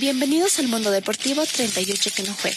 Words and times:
Bienvenidos 0.00 0.58
al 0.58 0.68
mundo 0.68 0.90
deportivo 0.90 1.44
38 1.44 2.10
que 2.16 2.22
no 2.22 2.32
juega. 2.32 2.56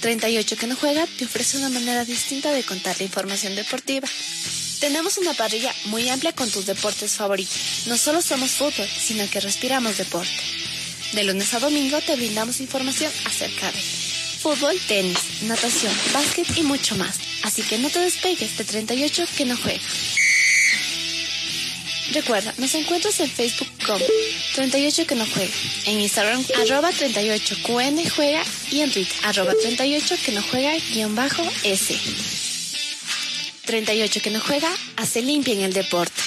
38 0.00 0.56
que 0.56 0.66
no 0.66 0.74
juega 0.74 1.06
te 1.18 1.26
ofrece 1.26 1.58
una 1.58 1.68
manera 1.68 2.06
distinta 2.06 2.52
de 2.52 2.62
contar 2.62 2.96
la 2.98 3.04
información 3.04 3.54
deportiva. 3.54 4.08
Tenemos 4.80 5.18
una 5.18 5.34
parrilla 5.34 5.74
muy 5.84 6.08
amplia 6.08 6.32
con 6.32 6.50
tus 6.50 6.64
deportes 6.64 7.12
favoritos. 7.16 7.84
No 7.86 7.98
solo 7.98 8.22
somos 8.22 8.52
fútbol, 8.52 8.88
sino 8.88 9.28
que 9.28 9.40
respiramos 9.40 9.98
deporte. 9.98 10.32
De 11.12 11.24
lunes 11.24 11.52
a 11.52 11.60
domingo 11.60 12.00
te 12.00 12.16
brindamos 12.16 12.58
información 12.60 13.12
acerca 13.26 13.70
de 13.70 13.78
fútbol, 13.78 14.74
tenis, 14.88 15.18
natación, 15.42 15.92
básquet 16.14 16.46
y 16.56 16.62
mucho 16.62 16.96
más. 16.96 17.18
Así 17.42 17.60
que 17.60 17.76
no 17.76 17.90
te 17.90 18.00
despegues 18.00 18.56
de 18.56 18.64
38 18.64 19.26
que 19.36 19.44
no 19.44 19.58
juega. 19.58 19.82
Recuerda, 22.12 22.52
nos 22.58 22.74
encuentras 22.74 23.18
en 23.20 23.30
Facebook 23.30 23.68
como 23.86 24.04
38 24.54 25.06
que 25.06 25.14
no 25.14 25.26
juega, 25.26 25.52
en 25.86 26.00
Instagram 26.00 26.44
arroba 26.60 26.90
38 26.90 27.56
QN 27.62 28.10
juega 28.10 28.42
y 28.70 28.80
en 28.80 28.92
Twitter 28.92 29.16
arroba 29.22 29.54
38 29.54 30.16
que 30.24 30.32
no 30.32 30.42
juega 30.42 30.74
guion 30.92 31.16
bajo 31.16 31.42
S. 31.62 31.98
38 33.64 34.20
que 34.22 34.30
no 34.30 34.40
juega 34.40 34.70
hace 34.96 35.22
limpia 35.22 35.54
en 35.54 35.62
el 35.62 35.72
deporte. 35.72 36.20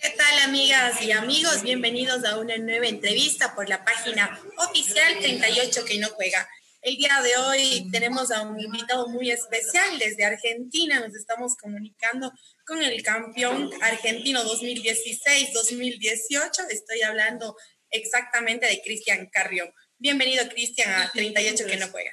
¿Qué 0.00 0.10
tal 0.10 0.38
amigas 0.44 1.02
y 1.02 1.12
amigos? 1.12 1.62
Bienvenidos 1.62 2.24
a 2.24 2.38
una 2.38 2.56
nueva 2.56 2.86
entrevista 2.86 3.54
por 3.54 3.68
la 3.68 3.84
página 3.84 4.40
oficial 4.56 5.18
38 5.20 5.84
que 5.84 5.98
no 5.98 6.08
juega. 6.08 6.48
El 6.86 6.96
día 6.98 7.20
de 7.20 7.36
hoy 7.36 7.88
tenemos 7.90 8.30
a 8.30 8.42
un 8.42 8.60
invitado 8.60 9.08
muy 9.08 9.32
especial 9.32 9.98
desde 9.98 10.24
Argentina. 10.24 11.00
Nos 11.00 11.16
estamos 11.16 11.56
comunicando 11.56 12.30
con 12.64 12.80
el 12.80 13.02
campeón 13.02 13.72
argentino 13.82 14.44
2016-2018. 14.44 16.70
Estoy 16.70 17.02
hablando 17.02 17.56
exactamente 17.90 18.66
de 18.66 18.80
Cristian 18.82 19.28
Carrión. 19.32 19.74
Bienvenido, 19.98 20.48
Cristian, 20.48 20.92
a 20.92 21.10
38 21.10 21.66
que 21.66 21.76
no 21.76 21.88
juega. 21.88 22.12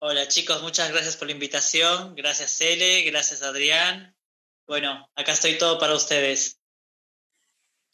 Hola 0.00 0.28
chicos, 0.28 0.62
muchas 0.62 0.92
gracias 0.92 1.16
por 1.16 1.28
la 1.28 1.32
invitación. 1.32 2.14
Gracias 2.16 2.50
Cele, 2.50 3.00
gracias 3.04 3.40
Adrián. 3.40 4.14
Bueno, 4.66 5.10
acá 5.14 5.32
estoy 5.32 5.56
todo 5.56 5.78
para 5.78 5.94
ustedes. 5.94 6.57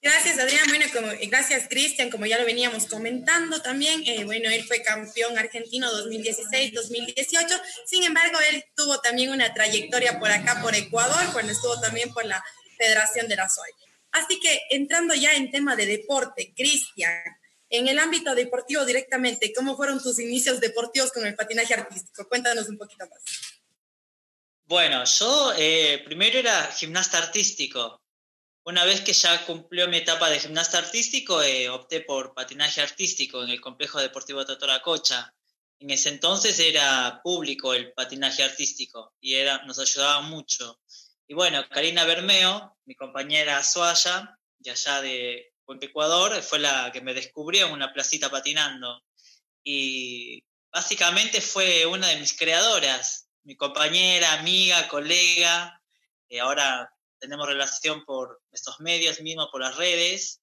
Gracias, 0.05 0.39
Adrián. 0.39 0.67
Bueno, 0.69 0.85
como, 0.93 1.09
gracias, 1.31 1.67
Cristian. 1.67 2.11
Como 2.11 2.27
ya 2.27 2.39
lo 2.39 2.45
veníamos 2.45 2.85
comentando 2.85 3.63
también, 3.63 4.03
eh, 4.07 4.25
bueno, 4.25 4.51
él 4.51 4.63
fue 4.65 4.83
campeón 4.83 5.39
argentino 5.39 5.91
2016-2018. 5.91 7.59
Sin 7.87 8.05
embargo, 8.05 8.39
él 8.51 8.63
tuvo 8.77 9.01
también 9.01 9.31
una 9.31 9.55
trayectoria 9.55 10.19
por 10.19 10.31
acá, 10.31 10.61
por 10.61 10.75
Ecuador, 10.75 11.33
cuando 11.33 11.53
estuvo 11.53 11.81
también 11.81 12.13
por 12.13 12.27
la 12.27 12.45
Federación 12.77 13.29
de 13.29 13.37
la 13.37 13.49
SOY. 13.49 13.71
Así 14.13 14.39
que 14.41 14.61
entrando 14.69 15.15
ya 15.15 15.33
en 15.37 15.51
tema 15.51 15.75
de 15.75 15.87
deporte, 15.87 16.53
Cristian, 16.55 17.23
en 17.71 17.89
el 17.89 17.99
ámbito 17.99 18.35
deportivo 18.35 18.85
directamente, 18.85 19.55
¿cómo 19.55 19.75
fueron 19.75 20.03
tus 20.03 20.19
inicios 20.19 20.61
deportivos 20.61 21.13
con 21.13 21.25
el 21.25 21.35
patinaje 21.35 21.73
artístico? 21.73 22.29
Cuéntanos 22.29 22.69
un 22.69 22.77
poquito 22.77 23.07
más. 23.09 23.23
Bueno, 24.67 25.03
yo 25.05 25.55
eh, 25.57 26.03
primero 26.05 26.39
era 26.39 26.71
gimnasta 26.73 27.17
artístico, 27.17 28.04
una 28.65 28.85
vez 28.85 29.03
que 29.03 29.13
ya 29.13 29.45
cumplió 29.45 29.89
mi 29.89 29.99
etapa 29.99 30.31
de 30.31 30.41
gimnasta 30.41 30.79
artístico, 30.79 31.43
eh, 31.43 31.69
opté 31.69 32.01
por 32.01 32.33
patinaje 32.35 32.81
artístico 32.81 33.43
en 33.43 33.51
el 33.51 33.61
complejo 33.61 34.01
deportivo 34.01 34.43
Cocha. 34.83 35.35
En 35.79 35.91
ese 35.91 36.09
entonces 36.09 36.59
era 36.59 37.21
público 37.23 37.75
el 37.75 37.93
patinaje 37.93 38.43
artístico 38.43 39.13
y 39.21 39.35
era, 39.35 39.63
nos 39.65 39.79
ayudaba 39.79 40.23
mucho. 40.23 40.81
Y 41.27 41.35
bueno, 41.35 41.63
Karina 41.69 42.05
Bermeo, 42.05 42.79
mi 42.87 42.95
compañera 42.95 43.63
Suaya, 43.63 44.39
de 44.59 44.71
allá 44.71 45.03
de 45.03 45.53
Puente 45.67 45.87
Ecuador, 45.87 46.43
fue 46.43 46.59
la 46.59 46.91
que 46.91 47.03
me 47.03 47.13
descubrió 47.13 47.67
en 47.67 47.73
una 47.73 47.93
placita 47.93 48.31
patinando. 48.31 49.03
Y 49.63 50.43
básicamente 50.73 51.43
fue 51.43 51.85
una 51.85 52.09
de 52.09 52.19
mis 52.19 52.37
creadoras, 52.37 53.29
mi 53.43 53.57
compañera, 53.57 54.33
amiga, 54.35 54.89
colega. 54.89 55.83
y 56.29 56.39
ahora 56.39 56.94
tenemos 57.25 57.47
relación 57.47 58.05
por 58.05 58.43
estos 58.53 58.81
medios 58.81 59.23
mismos, 59.23 59.49
por 59.51 59.63
las 59.63 59.77
redes. 59.79 60.43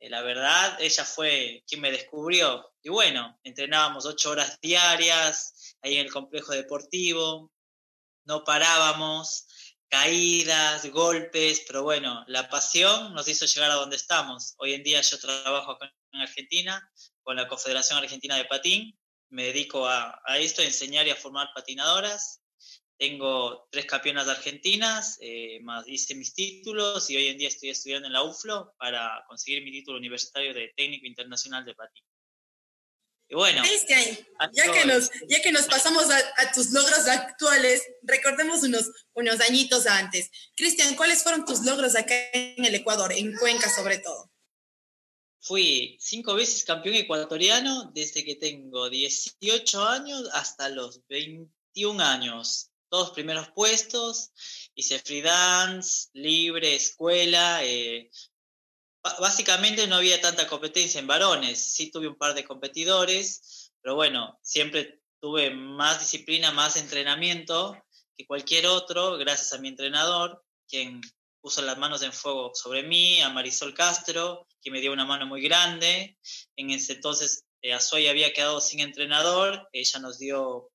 Eh, 0.00 0.10
la 0.10 0.22
verdad, 0.22 0.76
ella 0.80 1.04
fue 1.04 1.62
quien 1.68 1.80
me 1.80 1.92
descubrió. 1.92 2.74
Y 2.82 2.88
bueno, 2.88 3.38
entrenábamos 3.44 4.06
ocho 4.06 4.30
horas 4.30 4.58
diarias 4.60 5.76
ahí 5.82 5.98
en 5.98 6.06
el 6.06 6.12
complejo 6.12 6.52
deportivo, 6.52 7.52
no 8.24 8.42
parábamos, 8.42 9.46
caídas, 9.88 10.90
golpes, 10.90 11.62
pero 11.64 11.84
bueno, 11.84 12.24
la 12.26 12.48
pasión 12.48 13.14
nos 13.14 13.28
hizo 13.28 13.46
llegar 13.46 13.70
a 13.70 13.74
donde 13.74 13.94
estamos. 13.94 14.54
Hoy 14.58 14.74
en 14.74 14.82
día 14.82 15.00
yo 15.02 15.20
trabajo 15.20 15.72
acá 15.72 15.94
en 16.10 16.22
Argentina 16.22 16.90
con 17.22 17.36
la 17.36 17.46
Confederación 17.46 18.00
Argentina 18.00 18.36
de 18.36 18.46
Patín, 18.46 18.98
me 19.28 19.44
dedico 19.44 19.86
a, 19.86 20.20
a 20.24 20.38
esto, 20.38 20.60
a 20.60 20.64
enseñar 20.64 21.06
y 21.06 21.10
a 21.10 21.16
formar 21.16 21.50
patinadoras 21.54 22.40
tengo 22.98 23.68
tres 23.70 23.86
campeonas 23.86 24.28
argentinas, 24.28 25.18
eh, 25.20 25.60
más 25.62 25.86
hice 25.86 26.14
mis 26.14 26.34
títulos 26.34 27.08
y 27.10 27.16
hoy 27.16 27.28
en 27.28 27.38
día 27.38 27.48
estoy 27.48 27.70
estudiando 27.70 28.06
en 28.06 28.12
la 28.12 28.22
UFLO 28.22 28.74
para 28.78 29.24
conseguir 29.28 29.62
mi 29.62 29.70
título 29.70 29.98
universitario 29.98 30.54
de 30.54 30.72
técnico 30.76 31.06
internacional 31.06 31.64
de 31.64 31.74
patín. 31.74 32.04
Y 33.28 33.34
bueno, 33.34 33.60
ya 34.52 34.72
que, 34.72 34.86
nos, 34.86 35.10
ya 35.28 35.42
que 35.42 35.50
nos 35.50 35.66
pasamos 35.66 36.04
a, 36.10 36.52
tus 36.52 36.70
logros 36.70 37.08
actuales, 37.08 37.82
recordemos 38.02 38.62
unos, 38.62 38.88
unos 39.14 39.40
añitos 39.40 39.86
antes. 39.86 40.30
Cristian, 40.54 40.94
¿cuáles 40.94 41.24
fueron 41.24 41.44
tus 41.44 41.64
logros 41.64 41.96
acá 41.96 42.14
en 42.32 42.64
el 42.64 42.74
Ecuador, 42.76 43.12
en 43.12 43.34
Cuenca 43.36 43.68
sobre 43.68 43.98
todo? 43.98 44.30
Fui 45.40 45.96
cinco 46.00 46.34
veces 46.34 46.64
campeón 46.64 46.94
ecuatoriano 46.94 47.90
desde 47.92 48.24
que 48.24 48.36
tengo 48.36 48.88
18 48.88 49.84
años 49.84 50.28
hasta 50.32 50.68
los 50.68 51.04
21 51.08 52.00
años 52.02 52.70
todos 52.88 53.10
primeros 53.10 53.48
puestos, 53.50 54.32
hice 54.74 54.98
free 54.98 55.22
dance, 55.22 56.08
libre, 56.12 56.74
escuela. 56.74 57.64
Eh, 57.64 58.10
básicamente 59.20 59.86
no 59.86 59.96
había 59.96 60.20
tanta 60.20 60.46
competencia 60.46 61.00
en 61.00 61.06
varones, 61.06 61.62
sí 61.62 61.90
tuve 61.90 62.08
un 62.08 62.16
par 62.16 62.34
de 62.34 62.44
competidores, 62.44 63.72
pero 63.80 63.94
bueno, 63.94 64.38
siempre 64.42 65.00
tuve 65.20 65.50
más 65.50 66.00
disciplina, 66.00 66.50
más 66.50 66.76
entrenamiento 66.76 67.76
que 68.16 68.26
cualquier 68.26 68.66
otro, 68.66 69.16
gracias 69.18 69.52
a 69.52 69.58
mi 69.58 69.68
entrenador, 69.68 70.42
quien 70.68 71.00
puso 71.40 71.62
las 71.62 71.78
manos 71.78 72.02
en 72.02 72.12
fuego 72.12 72.52
sobre 72.54 72.82
mí, 72.82 73.20
a 73.20 73.30
Marisol 73.30 73.74
Castro, 73.74 74.48
que 74.60 74.70
me 74.70 74.80
dio 74.80 74.92
una 74.92 75.04
mano 75.04 75.26
muy 75.26 75.42
grande. 75.42 76.18
En 76.56 76.70
ese 76.70 76.94
entonces 76.94 77.44
eh, 77.62 77.72
Azoy 77.72 78.08
había 78.08 78.32
quedado 78.32 78.60
sin 78.60 78.80
entrenador, 78.80 79.68
ella 79.72 80.00
nos 80.00 80.18
dio 80.18 80.72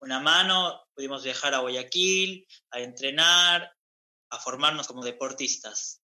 una 0.00 0.18
mano, 0.18 0.82
pudimos 1.00 1.24
viajar 1.24 1.54
a 1.54 1.60
Guayaquil, 1.60 2.46
a 2.72 2.80
entrenar, 2.80 3.74
a 4.28 4.38
formarnos 4.38 4.86
como 4.86 5.02
deportistas. 5.02 6.02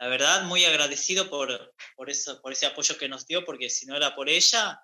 La 0.00 0.08
verdad, 0.08 0.42
muy 0.46 0.64
agradecido 0.64 1.30
por, 1.30 1.72
por, 1.94 2.10
eso, 2.10 2.42
por 2.42 2.52
ese 2.52 2.66
apoyo 2.66 2.98
que 2.98 3.08
nos 3.08 3.24
dio, 3.24 3.44
porque 3.44 3.70
si 3.70 3.86
no 3.86 3.94
era 3.94 4.16
por 4.16 4.28
ella 4.28 4.82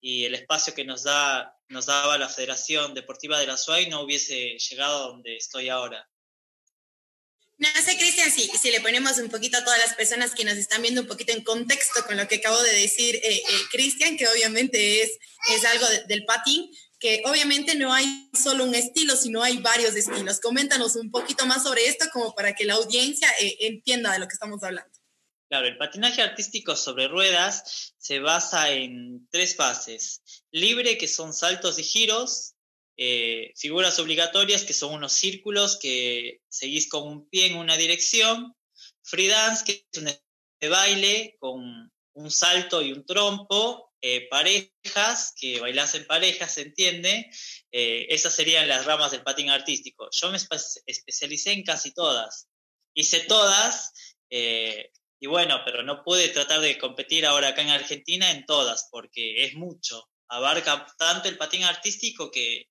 y 0.00 0.26
el 0.26 0.36
espacio 0.36 0.74
que 0.74 0.84
nos, 0.84 1.02
da, 1.02 1.58
nos 1.66 1.86
daba 1.86 2.18
la 2.18 2.28
Federación 2.28 2.94
Deportiva 2.94 3.40
de 3.40 3.48
la 3.48 3.56
SUAY, 3.56 3.88
no 3.88 4.02
hubiese 4.02 4.56
llegado 4.58 4.96
a 4.96 5.08
donde 5.08 5.38
estoy 5.38 5.70
ahora. 5.70 6.08
No 7.58 7.68
sé, 7.84 7.98
Cristian, 7.98 8.30
si, 8.30 8.46
si 8.46 8.70
le 8.70 8.80
ponemos 8.80 9.18
un 9.18 9.28
poquito 9.28 9.58
a 9.58 9.64
todas 9.64 9.80
las 9.80 9.94
personas 9.94 10.36
que 10.36 10.44
nos 10.44 10.56
están 10.56 10.82
viendo 10.82 11.00
un 11.00 11.08
poquito 11.08 11.32
en 11.32 11.42
contexto 11.42 12.04
con 12.06 12.16
lo 12.16 12.28
que 12.28 12.36
acabo 12.36 12.62
de 12.62 12.74
decir 12.74 13.16
eh, 13.16 13.22
eh, 13.38 13.42
Cristian, 13.72 14.16
que 14.16 14.28
obviamente 14.28 15.02
es, 15.02 15.18
es 15.50 15.64
algo 15.64 15.86
del 16.06 16.24
patín, 16.24 16.70
que 17.04 17.20
obviamente 17.26 17.74
no 17.74 17.92
hay 17.92 18.30
solo 18.32 18.64
un 18.64 18.74
estilo, 18.74 19.14
sino 19.14 19.42
hay 19.42 19.58
varios 19.58 19.94
estilos. 19.94 20.40
Coméntanos 20.40 20.96
un 20.96 21.10
poquito 21.10 21.44
más 21.44 21.62
sobre 21.62 21.86
esto 21.86 22.06
como 22.14 22.34
para 22.34 22.54
que 22.54 22.64
la 22.64 22.76
audiencia 22.76 23.28
eh, 23.38 23.58
entienda 23.60 24.10
de 24.10 24.20
lo 24.20 24.26
que 24.26 24.32
estamos 24.32 24.62
hablando. 24.62 24.90
Claro, 25.50 25.66
el 25.66 25.76
patinaje 25.76 26.22
artístico 26.22 26.74
sobre 26.74 27.06
ruedas 27.08 27.92
se 27.98 28.20
basa 28.20 28.70
en 28.72 29.28
tres 29.30 29.54
fases. 29.54 30.22
Libre, 30.50 30.96
que 30.96 31.06
son 31.06 31.34
saltos 31.34 31.78
y 31.78 31.82
giros, 31.82 32.54
eh, 32.96 33.52
figuras 33.54 33.98
obligatorias, 33.98 34.64
que 34.64 34.72
son 34.72 34.94
unos 34.94 35.12
círculos 35.12 35.76
que 35.78 36.40
seguís 36.48 36.88
con 36.88 37.06
un 37.06 37.28
pie 37.28 37.48
en 37.48 37.58
una 37.58 37.76
dirección, 37.76 38.56
free 39.02 39.26
dance, 39.26 39.62
que 39.62 39.86
es 39.92 40.00
un 40.00 40.08
baile 40.70 41.36
con 41.38 41.92
un 42.14 42.30
salto 42.30 42.80
y 42.80 42.92
un 42.92 43.04
trompo, 43.04 43.92
eh, 44.06 44.28
parejas, 44.28 45.32
que 45.34 45.60
bailas 45.60 45.94
en 45.94 46.06
parejas, 46.06 46.52
se 46.52 46.60
entiende, 46.60 47.30
eh, 47.72 48.04
esas 48.10 48.34
serían 48.34 48.68
las 48.68 48.84
ramas 48.84 49.12
del 49.12 49.22
patín 49.22 49.48
artístico. 49.48 50.10
Yo 50.12 50.30
me 50.30 50.36
especialicé 50.36 51.52
en 51.52 51.62
casi 51.62 51.94
todas, 51.94 52.50
hice 52.92 53.20
todas, 53.20 53.94
eh, 54.28 54.90
y 55.18 55.26
bueno, 55.26 55.62
pero 55.64 55.82
no 55.82 56.02
pude 56.04 56.28
tratar 56.28 56.60
de 56.60 56.76
competir 56.76 57.24
ahora 57.24 57.48
acá 57.48 57.62
en 57.62 57.70
Argentina 57.70 58.30
en 58.30 58.44
todas, 58.44 58.88
porque 58.90 59.42
es 59.42 59.54
mucho, 59.54 60.10
abarca 60.28 60.86
tanto 60.98 61.30
el 61.30 61.38
patín 61.38 61.64
artístico 61.64 62.30
que 62.30 62.68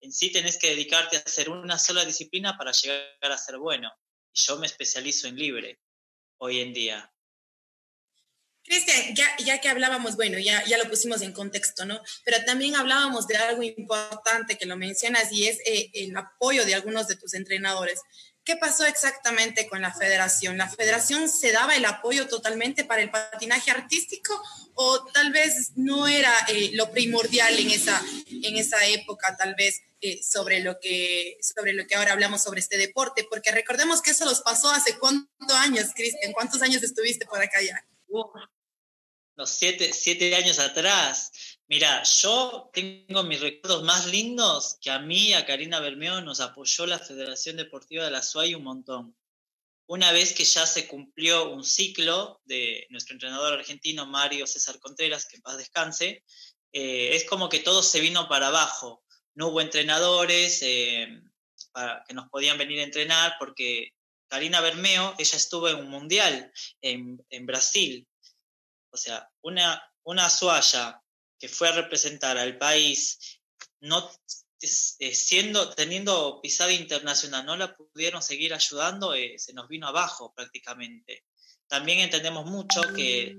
en 0.00 0.12
sí 0.12 0.30
tenés 0.30 0.56
que 0.56 0.70
dedicarte 0.70 1.16
a 1.16 1.22
hacer 1.26 1.50
una 1.50 1.80
sola 1.80 2.04
disciplina 2.04 2.56
para 2.56 2.70
llegar 2.70 3.32
a 3.32 3.38
ser 3.38 3.58
bueno. 3.58 3.92
Y 4.32 4.38
yo 4.40 4.56
me 4.56 4.66
especializo 4.66 5.26
en 5.26 5.34
libre 5.34 5.80
hoy 6.38 6.60
en 6.60 6.72
día. 6.72 7.12
Cristian, 8.66 9.14
ya, 9.14 9.28
ya 9.44 9.60
que 9.60 9.68
hablábamos, 9.68 10.16
bueno, 10.16 10.38
ya, 10.38 10.64
ya 10.64 10.76
lo 10.76 10.88
pusimos 10.90 11.22
en 11.22 11.32
contexto, 11.32 11.84
¿no? 11.84 12.00
Pero 12.24 12.44
también 12.44 12.74
hablábamos 12.74 13.26
de 13.28 13.36
algo 13.36 13.62
importante 13.62 14.58
que 14.58 14.66
lo 14.66 14.76
mencionas 14.76 15.30
y 15.32 15.46
es 15.46 15.60
eh, 15.64 15.90
el 15.94 16.16
apoyo 16.16 16.64
de 16.64 16.74
algunos 16.74 17.06
de 17.06 17.16
tus 17.16 17.34
entrenadores. 17.34 18.00
¿Qué 18.44 18.56
pasó 18.56 18.84
exactamente 18.84 19.68
con 19.68 19.80
la 19.80 19.92
federación? 19.92 20.56
¿La 20.56 20.68
federación 20.68 21.28
se 21.28 21.50
daba 21.50 21.74
el 21.74 21.84
apoyo 21.84 22.28
totalmente 22.28 22.84
para 22.84 23.02
el 23.02 23.10
patinaje 23.10 23.72
artístico 23.72 24.40
o 24.74 25.04
tal 25.06 25.32
vez 25.32 25.72
no 25.74 26.06
era 26.06 26.32
eh, 26.48 26.70
lo 26.74 26.92
primordial 26.92 27.58
en 27.58 27.70
esa, 27.70 28.00
en 28.30 28.56
esa 28.56 28.86
época, 28.86 29.36
tal 29.36 29.56
vez 29.56 29.80
eh, 30.00 30.22
sobre, 30.22 30.60
lo 30.60 30.78
que, 30.78 31.38
sobre 31.40 31.72
lo 31.72 31.88
que 31.88 31.96
ahora 31.96 32.12
hablamos 32.12 32.44
sobre 32.44 32.60
este 32.60 32.78
deporte? 32.78 33.26
Porque 33.28 33.50
recordemos 33.50 34.00
que 34.00 34.12
eso 34.12 34.24
los 34.24 34.42
pasó 34.42 34.70
hace 34.70 34.96
cuántos 34.96 35.56
años, 35.56 35.86
Cristian, 35.94 36.32
¿cuántos 36.32 36.62
años 36.62 36.84
estuviste 36.84 37.26
por 37.26 37.40
acá 37.42 37.60
ya? 37.62 37.84
Los 39.36 39.50
siete, 39.50 39.92
siete 39.92 40.34
años 40.34 40.58
atrás. 40.58 41.30
Mira, 41.68 42.02
yo 42.02 42.70
tengo 42.72 43.22
mis 43.22 43.40
recuerdos 43.40 43.84
más 43.84 44.06
lindos 44.06 44.78
que 44.80 44.90
a 44.90 44.98
mí, 44.98 45.34
a 45.34 45.44
Karina 45.44 45.80
Bermeo, 45.80 46.20
nos 46.22 46.40
apoyó 46.40 46.86
la 46.86 46.98
Federación 46.98 47.56
Deportiva 47.56 48.04
de 48.04 48.10
la 48.10 48.22
SUAY 48.22 48.54
un 48.54 48.64
montón. 48.64 49.16
Una 49.88 50.10
vez 50.10 50.32
que 50.32 50.44
ya 50.44 50.66
se 50.66 50.88
cumplió 50.88 51.50
un 51.50 51.64
ciclo 51.64 52.40
de 52.44 52.86
nuestro 52.90 53.14
entrenador 53.14 53.52
argentino 53.52 54.06
Mario 54.06 54.46
César 54.46 54.80
Contreras, 54.80 55.26
que 55.26 55.36
en 55.36 55.42
paz 55.42 55.58
descanse, 55.58 56.24
eh, 56.72 57.14
es 57.14 57.24
como 57.24 57.48
que 57.48 57.60
todo 57.60 57.82
se 57.82 58.00
vino 58.00 58.28
para 58.28 58.48
abajo. 58.48 59.04
No 59.34 59.48
hubo 59.48 59.60
entrenadores 59.60 60.60
eh, 60.62 61.20
para, 61.72 62.02
que 62.08 62.14
nos 62.14 62.28
podían 62.30 62.58
venir 62.58 62.80
a 62.80 62.84
entrenar 62.84 63.36
porque 63.38 63.92
Karina 64.28 64.60
Bermeo, 64.60 65.14
ella 65.18 65.36
estuvo 65.36 65.68
en 65.68 65.76
un 65.76 65.88
mundial 65.88 66.52
en, 66.80 67.24
en 67.30 67.46
Brasil 67.46 68.08
o 68.96 68.98
sea, 68.98 69.28
una, 69.42 69.82
una 70.04 70.26
que 71.38 71.48
fue 71.50 71.68
a 71.68 71.72
representar 71.72 72.38
al 72.38 72.56
país, 72.56 73.40
no 73.80 74.10
siendo, 74.58 75.74
teniendo 75.74 76.40
pisada 76.40 76.72
internacional, 76.72 77.44
no 77.44 77.56
la 77.58 77.76
pudieron 77.76 78.22
seguir 78.22 78.54
ayudando, 78.54 79.12
eh, 79.12 79.34
se 79.36 79.52
nos 79.52 79.68
vino 79.68 79.86
abajo 79.86 80.32
prácticamente. 80.34 81.26
También 81.66 81.98
entendemos 81.98 82.46
mucho 82.46 82.80
que 82.94 83.36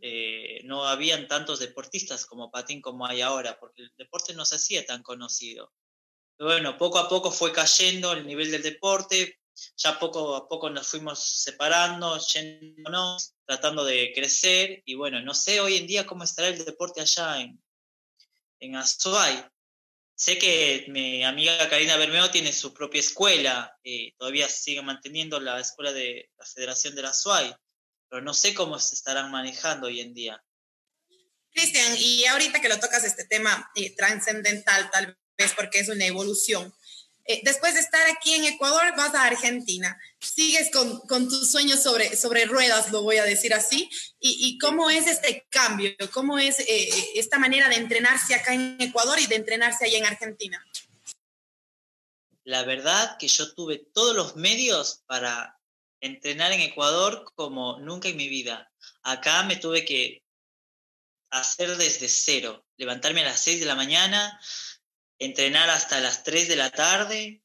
eh, 0.00 0.62
no 0.64 0.86
habían 0.86 1.28
tantos 1.28 1.58
deportistas 1.58 2.24
como 2.24 2.50
patín 2.50 2.80
como 2.80 3.06
hay 3.06 3.20
ahora, 3.20 3.60
porque 3.60 3.82
el 3.82 3.92
deporte 3.98 4.32
no 4.32 4.46
se 4.46 4.56
hacía 4.56 4.86
tan 4.86 5.02
conocido. 5.02 5.74
bueno, 6.38 6.78
poco 6.78 6.98
a 6.98 7.10
poco 7.10 7.30
fue 7.30 7.52
cayendo 7.52 8.14
el 8.14 8.26
nivel 8.26 8.50
del 8.50 8.62
deporte, 8.62 9.38
ya 9.76 9.98
poco 9.98 10.34
a 10.36 10.48
poco 10.48 10.70
nos 10.70 10.86
fuimos 10.86 11.42
separando, 11.42 12.18
yéndonos, 12.18 13.34
tratando 13.46 13.84
de 13.84 14.12
crecer 14.14 14.82
y 14.84 14.94
bueno, 14.94 15.20
no 15.20 15.34
sé 15.34 15.60
hoy 15.60 15.76
en 15.76 15.86
día 15.86 16.06
cómo 16.06 16.24
estará 16.24 16.48
el 16.48 16.64
deporte 16.64 17.00
allá 17.00 17.40
en, 17.40 17.62
en 18.60 18.76
Azuay. 18.76 19.44
Sé 20.16 20.38
que 20.38 20.84
mi 20.88 21.24
amiga 21.24 21.68
Karina 21.68 21.96
Bermeo 21.96 22.30
tiene 22.30 22.52
su 22.52 22.72
propia 22.72 23.00
escuela, 23.00 23.76
eh, 23.82 24.12
todavía 24.16 24.48
sigue 24.48 24.80
manteniendo 24.80 25.40
la 25.40 25.58
escuela 25.58 25.92
de 25.92 26.30
la 26.38 26.46
Federación 26.46 26.94
de 26.94 27.02
la 27.02 27.10
Azuay, 27.10 27.52
pero 28.08 28.22
no 28.22 28.32
sé 28.32 28.54
cómo 28.54 28.78
se 28.78 28.94
estarán 28.94 29.30
manejando 29.32 29.88
hoy 29.88 30.00
en 30.00 30.14
día. 30.14 30.44
Cristian, 31.50 31.96
y 31.98 32.24
ahorita 32.26 32.60
que 32.60 32.68
lo 32.68 32.78
tocas 32.78 33.04
este 33.04 33.24
tema 33.24 33.70
eh, 33.74 33.94
trascendental, 33.94 34.90
tal 34.90 35.18
vez 35.36 35.52
porque 35.52 35.80
es 35.80 35.88
una 35.88 36.04
evolución, 36.04 36.72
eh, 37.26 37.40
después 37.42 37.74
de 37.74 37.80
estar 37.80 38.06
aquí 38.10 38.34
en 38.34 38.44
Ecuador, 38.44 38.94
vas 38.96 39.14
a 39.14 39.24
Argentina. 39.24 39.98
Sigues 40.20 40.70
con, 40.70 41.00
con 41.00 41.28
tus 41.28 41.50
sueños 41.50 41.82
sobre, 41.82 42.16
sobre 42.16 42.44
ruedas, 42.44 42.92
lo 42.92 43.02
voy 43.02 43.16
a 43.16 43.24
decir 43.24 43.54
así. 43.54 43.88
¿Y, 44.20 44.58
cómo 44.58 44.90
es 44.90 45.06
este 45.06 45.46
cambio? 45.48 45.90
¿Cómo 46.12 46.38
es 46.38 46.60
eh, 46.60 46.88
esta 47.14 47.38
manera 47.38 47.68
de 47.68 47.76
entrenarse 47.76 48.34
acá 48.34 48.52
en 48.52 48.76
Ecuador 48.78 49.18
y 49.18 49.26
de 49.26 49.36
entrenarse 49.36 49.86
allá 49.86 49.98
en 49.98 50.06
Argentina? 50.06 50.64
La 52.44 52.62
verdad 52.64 53.16
que 53.18 53.28
yo 53.28 53.54
tuve 53.54 53.78
todos 53.78 54.14
los 54.14 54.36
medios 54.36 55.02
para 55.06 55.58
entrenar 56.00 56.52
en 56.52 56.60
Ecuador 56.60 57.24
como 57.34 57.78
nunca 57.80 58.08
en 58.08 58.18
mi 58.18 58.28
vida. 58.28 58.70
Acá 59.02 59.44
me 59.44 59.56
tuve 59.56 59.86
que 59.86 60.22
hacer 61.30 61.76
desde 61.76 62.08
cero, 62.08 62.64
levantarme 62.76 63.22
a 63.22 63.24
las 63.24 63.40
6 63.40 63.60
de 63.60 63.66
la 63.66 63.74
mañana, 63.74 64.38
entrenar 65.18 65.70
hasta 65.70 66.00
las 66.00 66.22
3 66.24 66.48
de 66.48 66.56
la 66.56 66.70
tarde. 66.70 67.42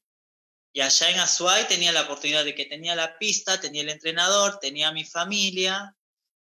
Y 0.72 0.80
allá 0.80 1.10
en 1.10 1.20
Azuay 1.20 1.66
tenía 1.66 1.92
la 1.92 2.02
oportunidad 2.02 2.44
de 2.44 2.54
que 2.54 2.66
tenía 2.66 2.94
la 2.94 3.18
pista, 3.18 3.60
tenía 3.60 3.82
el 3.82 3.88
entrenador, 3.88 4.58
tenía 4.60 4.92
mi 4.92 5.04
familia. 5.04 5.96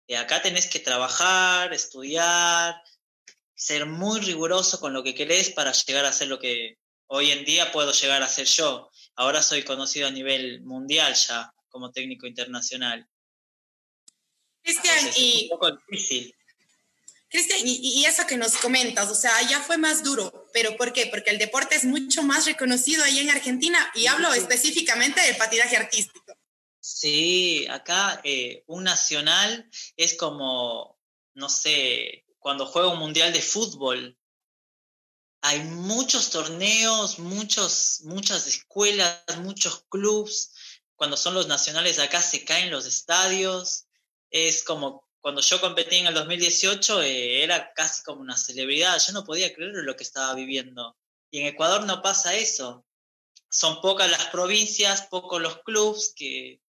Y 0.06 0.16
acá 0.16 0.42
tenés 0.42 0.68
que 0.68 0.80
trabajar, 0.80 1.74
estudiar, 1.74 2.82
ser 3.56 3.86
muy 3.86 4.20
riguroso 4.22 4.80
con 4.80 4.94
lo 4.94 5.04
que 5.04 5.16
querés 5.16 5.50
para 5.50 5.72
llegar 5.72 6.06
a 6.06 6.14
ser 6.14 6.28
lo 6.28 6.40
que 6.40 6.78
hoy 7.08 7.32
en 7.32 7.44
día 7.44 7.72
puedo 7.72 7.92
llegar 7.92 8.22
a 8.22 8.30
ser 8.30 8.46
yo. 8.46 8.90
Ahora 9.16 9.42
soy 9.42 9.64
conocido 9.64 10.08
a 10.08 10.12
nivel 10.12 10.62
mundial 10.62 11.14
ya 11.16 11.54
como 11.70 11.92
técnico 11.92 12.28
internacional. 12.28 13.08
Cristian, 14.62 15.10
y... 15.16 15.44
un 15.44 15.50
poco 15.50 15.72
difícil. 15.72 16.34
Cristian, 17.30 17.62
y, 17.66 18.06
eso 18.06 18.26
que 18.28 18.38
nos 18.38 18.58
comentas, 18.58 19.10
o 19.10 19.16
sea, 19.16 19.42
ya 19.50 19.62
fue 19.62 19.78
más 19.78 20.04
duro, 20.04 20.37
pero 20.60 20.76
¿por 20.76 20.92
qué? 20.92 21.06
Porque 21.06 21.30
el 21.30 21.38
deporte 21.38 21.76
es 21.76 21.84
mucho 21.84 22.24
más 22.24 22.48
reconocido 22.48 23.04
ahí 23.04 23.20
en 23.20 23.30
Argentina 23.30 23.92
y 23.94 24.08
hablo 24.08 24.34
específicamente 24.34 25.22
del 25.22 25.38
patinaje 25.38 25.78
artístico. 25.78 26.36
Sí, 26.80 27.68
acá 27.70 28.20
eh, 28.24 28.64
un 28.66 28.84
nacional 28.84 29.70
es 29.96 30.16
como, 30.16 31.00
no 31.36 31.48
sé, 31.48 32.26
cuando 32.40 32.66
juega 32.66 32.88
un 32.88 32.98
mundial 32.98 33.32
de 33.34 33.44
fútbol. 33.44 34.18
Hay 35.42 35.60
muchos 35.60 36.32
torneos, 36.32 37.20
muchos, 37.20 38.00
muchas 38.06 38.48
escuelas, 38.48 39.22
muchos 39.38 39.86
clubs. 39.90 40.56
Cuando 40.96 41.18
son 41.18 41.36
los 41.36 41.46
nacionales 41.46 42.00
acá 42.00 42.20
se 42.24 42.44
caen 42.44 42.72
los 42.72 42.88
estadios. 42.88 43.86
Es 44.32 44.64
como 44.64 45.07
cuando 45.28 45.42
yo 45.42 45.60
competí 45.60 45.98
en 45.98 46.08
el 46.08 46.14
2018 46.14 47.02
eh, 47.02 47.44
era 47.44 47.74
casi 47.74 48.02
como 48.02 48.22
una 48.22 48.38
celebridad, 48.38 48.98
yo 49.06 49.12
no 49.12 49.26
podía 49.26 49.54
creer 49.54 49.74
lo 49.74 49.94
que 49.94 50.04
estaba 50.06 50.34
viviendo. 50.34 50.96
Y 51.30 51.42
en 51.42 51.48
Ecuador 51.48 51.84
no 51.84 52.02
pasa 52.02 52.34
eso. 52.34 52.86
Son 53.50 53.82
pocas 53.82 54.10
las 54.10 54.28
provincias, 54.28 55.08
pocos 55.08 55.42
los 55.42 55.62
clubs, 55.64 56.14
que 56.16 56.62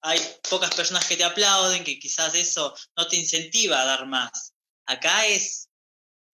hay 0.00 0.20
pocas 0.48 0.72
personas 0.76 1.08
que 1.08 1.16
te 1.16 1.24
aplauden, 1.24 1.82
que 1.82 1.98
quizás 1.98 2.36
eso 2.36 2.72
no 2.96 3.08
te 3.08 3.16
incentiva 3.16 3.82
a 3.82 3.84
dar 3.84 4.06
más. 4.06 4.54
Acá 4.86 5.26
es, 5.26 5.68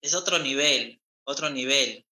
es 0.03 0.13
otro 0.13 0.39
nivel, 0.39 1.01
otro 1.25 1.49
nivel. 1.49 2.07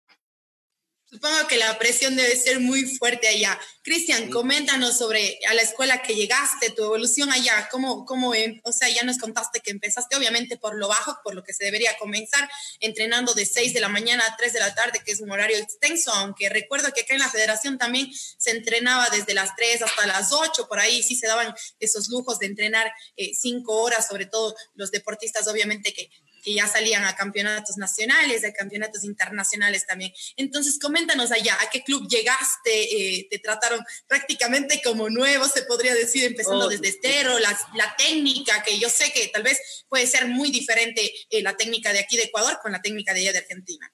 Supongo 1.16 1.48
que 1.48 1.56
la 1.56 1.78
presión 1.78 2.14
debe 2.14 2.36
ser 2.36 2.60
muy 2.60 2.84
fuerte 2.84 3.26
allá. 3.26 3.58
Cristian, 3.80 4.28
coméntanos 4.28 4.98
sobre 4.98 5.38
a 5.48 5.54
la 5.54 5.62
escuela 5.62 6.02
que 6.02 6.14
llegaste, 6.14 6.68
tu 6.72 6.84
evolución 6.84 7.32
allá, 7.32 7.70
cómo, 7.70 8.04
cómo, 8.04 8.34
em, 8.34 8.60
o 8.64 8.72
sea, 8.72 8.90
ya 8.90 9.02
nos 9.02 9.16
contaste 9.16 9.60
que 9.60 9.70
empezaste 9.70 10.14
obviamente 10.14 10.58
por 10.58 10.76
lo 10.76 10.88
bajo, 10.88 11.16
por 11.24 11.34
lo 11.34 11.42
que 11.42 11.54
se 11.54 11.64
debería 11.64 11.96
comenzar, 11.96 12.46
entrenando 12.80 13.32
de 13.32 13.46
6 13.46 13.72
de 13.72 13.80
la 13.80 13.88
mañana 13.88 14.24
a 14.26 14.36
3 14.36 14.52
de 14.52 14.60
la 14.60 14.74
tarde, 14.74 15.00
que 15.02 15.12
es 15.12 15.20
un 15.20 15.30
horario 15.30 15.56
extenso, 15.56 16.12
aunque 16.12 16.50
recuerdo 16.50 16.92
que 16.92 17.00
acá 17.00 17.14
en 17.14 17.20
la 17.20 17.30
federación 17.30 17.78
también 17.78 18.12
se 18.12 18.50
entrenaba 18.50 19.08
desde 19.08 19.32
las 19.32 19.56
3 19.56 19.80
hasta 19.80 20.06
las 20.06 20.32
8, 20.32 20.68
por 20.68 20.80
ahí 20.80 21.02
sí 21.02 21.16
se 21.16 21.28
daban 21.28 21.54
esos 21.80 22.10
lujos 22.10 22.38
de 22.40 22.46
entrenar 22.46 22.92
5 23.16 23.72
eh, 23.72 23.82
horas, 23.82 24.06
sobre 24.06 24.26
todo 24.26 24.54
los 24.74 24.90
deportistas 24.90 25.48
obviamente 25.48 25.94
que 25.94 26.10
que 26.46 26.54
ya 26.54 26.68
salían 26.68 27.04
a 27.04 27.16
campeonatos 27.16 27.76
nacionales, 27.76 28.44
a 28.44 28.52
campeonatos 28.52 29.02
internacionales 29.02 29.84
también. 29.84 30.12
Entonces, 30.36 30.78
coméntanos 30.78 31.32
allá, 31.32 31.58
¿a 31.60 31.68
qué 31.70 31.82
club 31.82 32.06
llegaste? 32.08 32.70
Eh, 33.18 33.26
¿Te 33.28 33.40
trataron 33.40 33.84
prácticamente 34.06 34.80
como 34.84 35.10
nuevo, 35.10 35.48
se 35.48 35.62
podría 35.62 35.92
decir, 35.92 36.22
empezando 36.22 36.66
oh, 36.66 36.68
desde 36.68 36.96
cero? 37.02 37.36
La, 37.40 37.58
la, 37.74 37.96
técnica, 37.96 38.62
que 38.62 38.78
yo 38.78 38.88
sé 38.88 39.12
que 39.12 39.26
tal 39.26 39.42
vez 39.42 39.58
puede 39.88 40.06
ser 40.06 40.28
muy 40.28 40.52
diferente 40.52 41.12
eh, 41.30 41.42
la 41.42 41.56
técnica 41.56 41.92
de 41.92 41.98
aquí 41.98 42.16
de 42.16 42.22
Ecuador 42.22 42.60
con 42.62 42.70
la 42.70 42.80
técnica 42.80 43.12
de 43.12 43.22
allá 43.22 43.32
de 43.32 43.38
Argentina. 43.38 43.92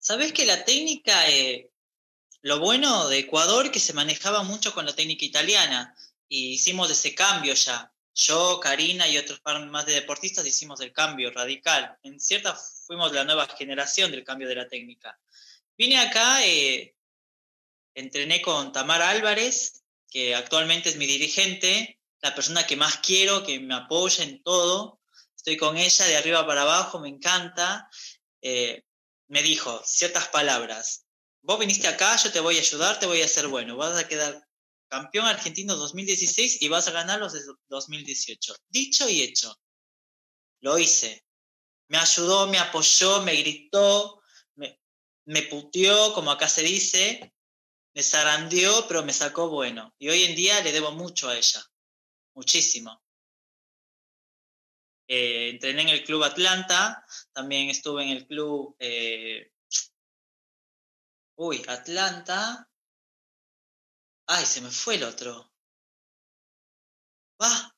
Sabes 0.00 0.32
que 0.32 0.46
la 0.46 0.64
técnica, 0.64 1.30
eh, 1.30 1.70
lo 2.42 2.58
bueno 2.58 3.08
de 3.08 3.18
Ecuador 3.18 3.70
que 3.70 3.78
se 3.78 3.92
manejaba 3.92 4.42
mucho 4.42 4.74
con 4.74 4.86
la 4.86 4.96
técnica 4.96 5.24
italiana 5.24 5.94
y 6.28 6.54
hicimos 6.54 6.90
ese 6.90 7.14
cambio 7.14 7.54
ya 7.54 7.92
yo, 8.14 8.60
Karina 8.60 9.08
y 9.08 9.18
otros 9.18 9.40
más 9.68 9.86
de 9.86 9.94
deportistas 9.94 10.46
hicimos 10.46 10.80
el 10.80 10.92
cambio 10.92 11.30
radical. 11.30 11.96
En 12.02 12.20
cierta 12.20 12.54
fuimos 12.54 13.12
la 13.12 13.24
nueva 13.24 13.46
generación 13.46 14.10
del 14.10 14.24
cambio 14.24 14.48
de 14.48 14.56
la 14.56 14.68
técnica. 14.68 15.18
Vine 15.76 15.98
acá, 15.98 16.44
eh, 16.44 16.94
entrené 17.94 18.42
con 18.42 18.72
Tamara 18.72 19.10
Álvarez, 19.10 19.82
que 20.10 20.34
actualmente 20.34 20.88
es 20.88 20.96
mi 20.96 21.06
dirigente, 21.06 22.00
la 22.20 22.34
persona 22.34 22.66
que 22.66 22.76
más 22.76 22.98
quiero, 22.98 23.44
que 23.44 23.60
me 23.60 23.74
apoya 23.74 24.24
en 24.24 24.42
todo. 24.42 25.00
Estoy 25.36 25.56
con 25.56 25.76
ella 25.76 26.04
de 26.04 26.16
arriba 26.16 26.46
para 26.46 26.62
abajo, 26.62 27.00
me 27.00 27.08
encanta. 27.08 27.88
Eh, 28.42 28.84
me 29.28 29.42
dijo 29.42 29.80
ciertas 29.84 30.28
palabras. 30.28 31.06
Vos 31.42 31.58
viniste 31.58 31.88
acá, 31.88 32.16
yo 32.16 32.30
te 32.30 32.40
voy 32.40 32.56
a 32.58 32.60
ayudar, 32.60 32.98
te 32.98 33.06
voy 33.06 33.22
a 33.22 33.24
hacer 33.24 33.46
bueno. 33.46 33.76
Vas 33.76 33.96
a 33.96 34.08
quedar 34.08 34.46
campeón 34.90 35.26
argentino 35.26 35.76
2016 35.76 36.60
y 36.62 36.68
vas 36.68 36.88
a 36.88 36.90
ganar 36.90 37.20
los 37.20 37.32
de 37.32 37.40
2018. 37.68 38.54
Dicho 38.68 39.08
y 39.08 39.22
hecho. 39.22 39.54
lo 40.60 40.78
hice. 40.78 41.24
Me 41.88 41.98
ayudó, 41.98 42.46
me 42.48 42.58
apoyó, 42.58 43.22
me 43.22 43.34
gritó, 43.36 44.20
me, 44.56 44.78
me 45.24 45.42
puteó, 45.42 46.12
como 46.12 46.30
acá 46.30 46.48
se 46.48 46.62
dice, 46.62 47.32
me 47.94 48.02
zarandeó, 48.02 48.86
pero 48.86 49.02
me 49.04 49.12
sacó 49.12 49.48
bueno. 49.48 49.94
Y 49.98 50.08
hoy 50.08 50.24
en 50.24 50.36
día 50.36 50.60
le 50.60 50.72
debo 50.72 50.92
mucho 50.92 51.28
a 51.28 51.36
ella, 51.36 51.64
muchísimo. 52.34 53.02
Eh, 55.08 55.50
entrené 55.50 55.82
en 55.82 55.88
el 55.88 56.04
Club 56.04 56.22
Atlanta, 56.22 57.04
también 57.32 57.70
estuve 57.70 58.04
en 58.04 58.10
el 58.10 58.26
Club... 58.26 58.76
Eh, 58.78 59.50
uy, 61.36 61.64
Atlanta. 61.66 62.69
Ay, 64.32 64.46
se 64.46 64.60
me 64.60 64.70
fue 64.70 64.94
el 64.94 65.02
otro. 65.02 65.52
¡Ah! 67.40 67.74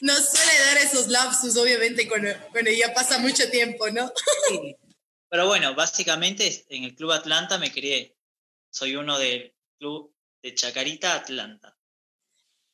No 0.00 0.14
suele 0.16 0.58
dar 0.64 0.78
esos 0.78 1.06
lapsus, 1.06 1.56
obviamente, 1.56 2.08
cuando, 2.08 2.70
ya 2.72 2.92
pasa 2.92 3.18
mucho 3.18 3.48
tiempo, 3.50 3.88
¿no? 3.90 4.12
Sí. 4.48 4.76
Pero 5.30 5.46
bueno, 5.46 5.76
básicamente 5.76 6.66
en 6.70 6.82
el 6.82 6.96
Club 6.96 7.12
Atlanta 7.12 7.56
me 7.58 7.70
crié. 7.70 8.16
Soy 8.68 8.96
uno 8.96 9.16
del 9.16 9.54
Club 9.78 10.12
de 10.42 10.54
Chacarita 10.56 11.14
Atlanta. 11.14 11.78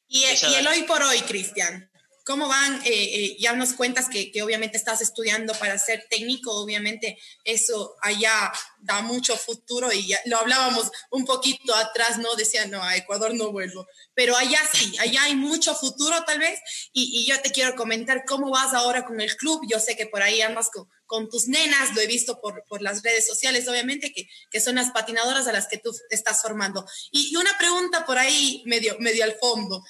Y, 0.09 0.25
y 0.25 0.55
el 0.55 0.67
hoy 0.67 0.85
por 0.85 1.03
hoy, 1.03 1.21
Cristian. 1.21 1.92
¿Cómo 2.25 2.47
van? 2.47 2.81
Eh, 2.85 2.91
eh, 2.93 3.37
ya 3.41 3.53
nos 3.55 3.73
cuentas 3.73 4.09
que, 4.09 4.31
obviamente 4.43 4.77
estás 4.77 5.01
estudiando 5.01 5.55
para 5.55 5.77
ser 5.79 6.07
técnico, 6.09 6.53
obviamente 6.53 7.19
eso 7.45 7.97
allá 8.01 8.53
da 8.79 9.03
mucho 9.03 9.37
futuro 9.37 9.93
y 9.93 10.07
ya 10.07 10.21
lo 10.27 10.39
hablábamos 10.39 10.91
un 11.11 11.25
poquito 11.25 11.75
atrás, 11.75 12.19
¿no? 12.19 12.35
Decían, 12.37 12.71
no, 12.71 12.83
a 12.83 12.97
Ecuador 12.97 13.35
no 13.35 13.51
vuelvo, 13.51 13.87
pero 14.15 14.37
allá 14.37 14.61
sí, 14.73 14.97
allá 15.01 15.25
hay 15.25 15.35
mucho 15.35 15.75
futuro 15.75 16.23
tal 16.25 16.39
vez 16.39 16.61
y, 16.93 17.27
yo 17.27 17.41
te 17.41 17.51
quiero 17.51 17.75
comentar 17.75 18.25
cómo 18.25 18.51
vas 18.51 18.73
ahora 18.73 19.05
con 19.05 19.21
el 19.21 19.37
club, 19.37 19.63
yo 19.69 19.81
sé 19.81 19.97
que 19.97 20.07
por 20.07 20.23
ahí 20.23 20.41
andas 20.43 20.71
con, 20.71 20.89
con 21.07 21.29
tus 21.29 21.49
nenas, 21.49 21.95
lo 21.95 22.01
he 22.01 22.07
visto 22.07 22.41
por, 22.41 22.65
por 22.69 22.83
las 22.83 23.03
redes 23.03 23.27
sociales, 23.27 23.67
obviamente, 23.69 24.13
que, 24.13 24.29
que, 24.51 24.61
son 24.61 24.77
las 24.77 24.91
patinadoras 24.93 25.47
a 25.47 25.53
las 25.53 25.67
que 25.69 25.79
tú 25.79 25.91
estás 26.11 26.41
formando. 26.41 26.87
Y, 27.11 27.33
y 27.33 27.37
una 27.37 27.57
pregunta 27.59 28.07
por 28.07 28.19
ahí 28.19 28.63
medio, 28.67 28.97
medio 28.99 29.25
al 29.25 29.35
fondo. 29.35 29.83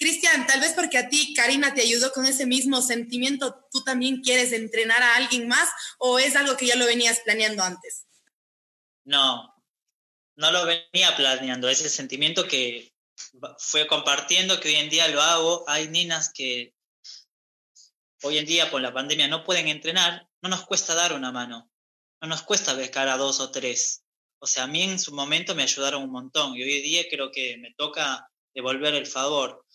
Cristian, 0.00 0.46
tal 0.46 0.60
vez 0.60 0.72
porque 0.72 0.96
a 0.96 1.10
ti 1.10 1.34
Karina 1.34 1.74
te 1.74 1.82
ayudó 1.82 2.10
con 2.12 2.24
ese 2.24 2.46
mismo 2.46 2.80
sentimiento, 2.80 3.68
¿tú 3.70 3.84
también 3.84 4.22
quieres 4.22 4.50
entrenar 4.52 5.02
a 5.02 5.16
alguien 5.16 5.46
más 5.46 5.68
o 5.98 6.18
es 6.18 6.36
algo 6.36 6.56
que 6.56 6.64
ya 6.64 6.76
lo 6.76 6.86
venías 6.86 7.20
planeando 7.20 7.62
antes? 7.62 8.06
No, 9.04 9.54
no 10.36 10.52
lo 10.52 10.64
venía 10.64 11.14
planeando, 11.16 11.68
ese 11.68 11.90
sentimiento 11.90 12.48
que 12.48 12.94
fue 13.58 13.86
compartiendo, 13.86 14.58
que 14.58 14.68
hoy 14.68 14.76
en 14.76 14.88
día 14.88 15.06
lo 15.08 15.20
hago. 15.20 15.64
Hay 15.68 15.88
niñas 15.88 16.32
que 16.32 16.74
hoy 18.22 18.38
en 18.38 18.46
día 18.46 18.70
por 18.70 18.80
la 18.80 18.94
pandemia 18.94 19.28
no 19.28 19.44
pueden 19.44 19.68
entrenar, 19.68 20.26
no 20.40 20.48
nos 20.48 20.64
cuesta 20.64 20.94
dar 20.94 21.12
una 21.12 21.30
mano, 21.30 21.70
no 22.22 22.28
nos 22.28 22.42
cuesta 22.42 22.72
becar 22.72 23.08
a 23.08 23.18
dos 23.18 23.38
o 23.40 23.50
tres. 23.50 24.02
O 24.38 24.46
sea, 24.46 24.64
a 24.64 24.66
mí 24.66 24.82
en 24.82 24.98
su 24.98 25.12
momento 25.12 25.54
me 25.54 25.64
ayudaron 25.64 26.04
un 26.04 26.10
montón 26.10 26.56
y 26.56 26.62
hoy 26.62 26.76
en 26.76 26.82
día 26.84 27.04
creo 27.10 27.30
que 27.30 27.58
me 27.58 27.74
toca 27.74 28.30
devolver 28.54 28.94
el 28.94 29.06
favor. 29.06 29.66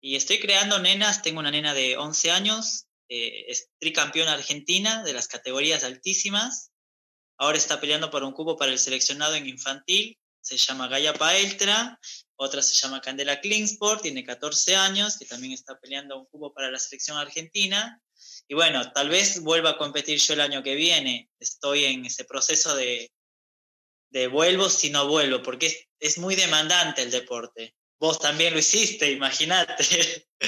Y 0.00 0.16
estoy 0.16 0.38
creando 0.38 0.78
nenas, 0.78 1.22
tengo 1.22 1.40
una 1.40 1.50
nena 1.50 1.74
de 1.74 1.96
11 1.96 2.30
años, 2.30 2.86
eh, 3.08 3.46
es 3.48 3.70
tricampeona 3.78 4.32
argentina 4.32 5.02
de 5.02 5.12
las 5.12 5.28
categorías 5.28 5.82
altísimas, 5.84 6.70
ahora 7.36 7.58
está 7.58 7.80
peleando 7.80 8.10
por 8.10 8.22
un 8.22 8.32
cupo 8.32 8.56
para 8.56 8.72
el 8.72 8.78
seleccionado 8.78 9.34
en 9.34 9.48
infantil, 9.48 10.18
se 10.40 10.56
llama 10.56 10.88
Gaia 10.88 11.14
Paeltra, 11.14 11.98
otra 12.36 12.62
se 12.62 12.74
llama 12.74 13.00
Candela 13.00 13.40
Klingsport, 13.40 14.02
tiene 14.02 14.24
14 14.24 14.76
años, 14.76 15.18
que 15.18 15.26
también 15.26 15.52
está 15.52 15.78
peleando 15.78 16.18
un 16.18 16.26
cupo 16.26 16.54
para 16.54 16.70
la 16.70 16.78
selección 16.78 17.18
argentina. 17.18 18.00
Y 18.46 18.54
bueno, 18.54 18.92
tal 18.92 19.08
vez 19.08 19.40
vuelva 19.42 19.70
a 19.70 19.76
competir 19.76 20.18
yo 20.18 20.34
el 20.34 20.40
año 20.40 20.62
que 20.62 20.74
viene. 20.74 21.28
Estoy 21.38 21.84
en 21.84 22.06
ese 22.06 22.24
proceso 22.24 22.74
de, 22.76 23.12
de 24.10 24.28
vuelvo 24.28 24.70
si 24.70 24.90
no 24.90 25.08
vuelvo, 25.08 25.42
porque 25.42 25.66
es, 25.66 25.88
es 25.98 26.18
muy 26.18 26.36
demandante 26.36 27.02
el 27.02 27.10
deporte. 27.10 27.74
Vos 28.00 28.18
también 28.20 28.52
lo 28.52 28.60
hiciste, 28.60 29.10
imagínate. 29.10 30.24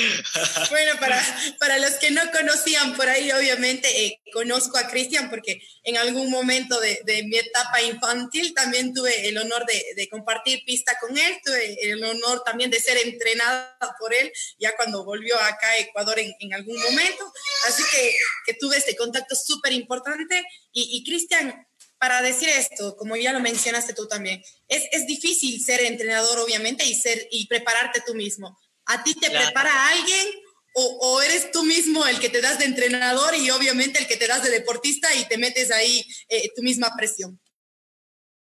Bueno, 0.70 0.92
para, 1.00 1.20
para 1.58 1.78
los 1.78 1.94
que 1.94 2.12
no 2.12 2.22
conocían 2.30 2.96
por 2.96 3.08
ahí, 3.08 3.32
obviamente 3.32 4.06
eh, 4.06 4.20
conozco 4.32 4.78
a 4.78 4.86
Cristian 4.86 5.28
porque 5.28 5.60
en 5.82 5.96
algún 5.96 6.30
momento 6.30 6.78
de, 6.78 7.00
de, 7.04 7.24
mi 7.24 7.36
etapa 7.36 7.82
infantil 7.82 8.54
también 8.54 8.94
tuve 8.94 9.28
el 9.28 9.36
honor 9.36 9.66
de, 9.66 9.82
de, 9.96 10.08
compartir 10.08 10.62
pista 10.64 10.96
con 11.00 11.18
él, 11.18 11.40
tuve 11.44 11.90
el 11.90 12.04
honor 12.04 12.44
también 12.44 12.70
de 12.70 12.78
ser 12.78 12.98
entrenada 12.98 13.76
por 13.98 14.14
él, 14.14 14.30
ya 14.60 14.76
cuando 14.76 15.04
volvió 15.04 15.36
acá 15.40 15.70
a 15.70 15.78
Ecuador 15.78 16.20
en, 16.20 16.32
en 16.38 16.54
algún 16.54 16.80
momento. 16.80 17.32
Así 17.66 17.82
que, 17.90 18.14
que 18.46 18.54
tuve 18.54 18.76
este 18.76 18.94
contacto 18.94 19.34
súper 19.34 19.72
importante. 19.72 20.44
Y, 20.72 20.98
y 20.98 21.04
Cristian, 21.04 21.66
para 22.00 22.22
decir 22.22 22.48
esto, 22.48 22.96
como 22.96 23.14
ya 23.14 23.30
lo 23.30 23.40
mencionaste 23.40 23.92
tú 23.92 24.08
también, 24.08 24.42
es, 24.68 24.84
es 24.90 25.06
difícil 25.06 25.62
ser 25.62 25.82
entrenador, 25.82 26.38
obviamente, 26.38 26.86
y, 26.86 26.94
ser, 26.94 27.28
y 27.30 27.46
prepararte 27.46 28.02
tú 28.06 28.14
mismo. 28.14 28.58
¿A 28.86 29.04
ti 29.04 29.12
te 29.14 29.30
prepara 29.30 29.88
alguien 29.88 30.26
o, 30.74 30.82
o, 30.82 31.20
eres 31.20 31.52
tú 31.52 31.62
mismo 31.62 32.06
el 32.06 32.18
que 32.18 32.30
te 32.30 32.40
das 32.40 32.58
de 32.58 32.64
entrenador 32.64 33.34
y 33.34 33.50
obviamente 33.50 33.98
el 33.98 34.06
que 34.06 34.16
te 34.16 34.26
das 34.26 34.42
de 34.42 34.50
deportista 34.50 35.14
y 35.14 35.28
te 35.28 35.36
metes 35.36 35.70
ahí 35.70 36.02
eh, 36.30 36.50
tu 36.56 36.62
misma 36.62 36.90
presión? 36.96 37.38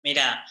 Mira, 0.03 0.45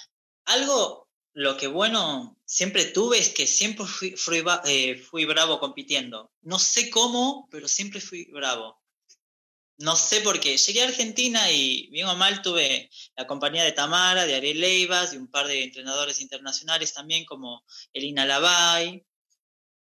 algo, 0.47 1.09
lo 1.33 1.57
que 1.57 1.69
bueno 1.69 2.37
siempre 2.45 2.87
tuve 2.87 3.19
es 3.19 3.29
que 3.29 3.47
siempre 3.47 3.87
fui, 3.87 4.17
fui, 4.17 4.43
eh, 4.65 4.97
fui 4.97 5.25
bravo 5.27 5.61
compitiendo. 5.61 6.33
No 6.43 6.59
sé 6.59 6.91
cómo, 6.91 7.47
pero 7.53 7.69
siempre 7.69 8.01
fui 8.01 8.25
bravo 8.33 8.81
no 9.79 9.97
sé 9.97 10.21
por 10.21 10.41
qué. 10.41 10.57
Llegué 10.57 10.83
a 10.83 10.89
Argentina 10.89 11.51
y 11.51 11.89
bien 11.89 12.07
o 12.07 12.17
mal 12.17 12.41
tuve 12.43 12.91
la 13.17 13.27
compañía 13.27 13.65
de 13.65 13.73
Tamara, 13.73 14.25
de 14.25 14.35
Ariel 14.35 14.61
Leivas 14.61 15.13
y 15.13 15.17
un 15.17 15.31
par 15.31 15.47
de 15.47 15.65
entrenadores 15.65 16.21
internacionales 16.21 16.95
también 16.95 17.25
como 17.25 17.65
Elina 17.93 18.25
Lavay, 18.25 19.05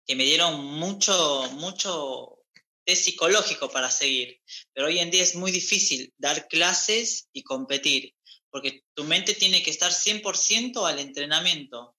que 0.06 0.16
me 0.16 0.24
dieron 0.24 0.64
mucho, 0.66 1.50
mucho 1.54 2.40
test 2.86 3.04
psicológico 3.04 3.70
para 3.70 3.92
seguir. 3.92 4.42
Pero 4.74 4.88
hoy 4.88 5.00
en 5.00 5.12
día 5.12 5.24
es 5.24 5.36
muy 5.36 5.52
difícil 5.52 6.14
dar 6.18 6.48
clases 6.48 7.28
y 7.34 7.44
competir, 7.44 8.16
porque 8.50 8.84
tu 8.96 9.04
mente 9.04 9.36
tiene 9.36 9.62
que 9.62 9.72
estar 9.72 9.92
100% 9.92 10.88
al 10.88 11.00
entrenamiento. 11.00 11.96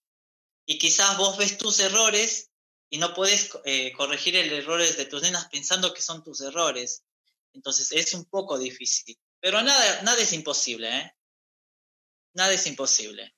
Y 0.66 0.78
quizás 0.78 1.16
vos 1.16 1.36
ves 1.36 1.58
tus 1.58 1.78
errores 1.80 2.50
y 2.90 2.98
no 2.98 3.14
puedes 3.14 3.50
eh, 3.64 3.92
corregir 3.92 4.34
el 4.36 4.52
errores 4.52 4.96
de 4.96 5.04
tus 5.04 5.22
nenas 5.22 5.48
pensando 5.48 5.92
que 5.92 6.02
son 6.02 6.24
tus 6.24 6.40
errores. 6.40 7.04
Entonces 7.58 7.90
es 7.90 8.14
un 8.14 8.24
poco 8.24 8.56
difícil. 8.56 9.18
Pero 9.40 9.60
nada, 9.62 10.02
nada 10.02 10.22
es 10.22 10.32
imposible, 10.32 10.88
¿eh? 10.96 11.12
Nada 12.34 12.52
es 12.52 12.66
imposible. 12.68 13.34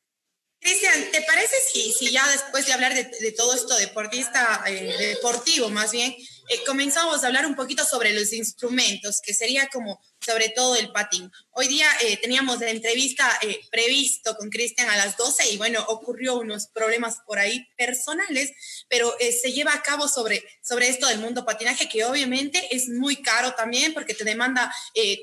Cristian, 0.61 1.11
¿te 1.11 1.23
parece 1.23 1.57
si, 1.73 1.91
si 1.91 2.11
ya 2.11 2.27
después 2.29 2.67
de 2.67 2.75
hablar 2.75 2.93
de, 2.93 3.33
todo 3.33 3.55
esto 3.55 3.75
deportista, 3.79 4.63
eh, 4.67 4.95
deportivo 5.15 5.71
más 5.71 5.91
bien, 5.91 6.13
eh, 6.13 6.65
comenzamos 6.67 7.25
a 7.25 7.29
hablar 7.29 7.47
un 7.47 7.57
poquito 7.57 7.83
sobre 7.83 8.13
los 8.13 8.35
instrumentos, 8.35 9.23
que 9.23 9.33
sería 9.33 9.69
como 9.69 9.99
sobre 10.25 10.51
todo 10.51 10.77
el 10.77 10.93
patín. 10.93 11.31
Hoy 11.53 11.69
día 11.69 11.89
eh, 12.03 12.19
teníamos 12.19 12.61
la 12.61 12.71
entrevista 12.71 13.27
eh, 13.43 13.61
previsto 13.71 14.37
con 14.37 14.51
Cristian 14.51 14.89
a 14.91 14.97
las 14.97 15.17
12 15.17 15.51
y 15.51 15.57
bueno, 15.57 15.83
ocurrió 15.89 16.39
unos 16.39 16.69
problemas 16.69 17.19
por 17.27 17.39
ahí 17.39 17.67
personales, 17.77 18.53
pero 18.89 19.15
eh, 19.19 19.33
se 19.33 19.53
lleva 19.53 19.73
a 19.73 19.83
cabo 19.83 20.09
sobre, 20.09 20.45
sobre 20.63 20.89
esto 20.89 21.07
del 21.07 21.21
mundo 21.21 21.45
patinaje 21.45 21.89
que 21.89 22.05
obviamente 22.05 22.69
es 22.71 22.89
muy 22.89 23.17
caro 23.17 23.55
también 23.55 23.95
porque 23.95 24.15
te 24.15 24.25
demanda 24.25 24.73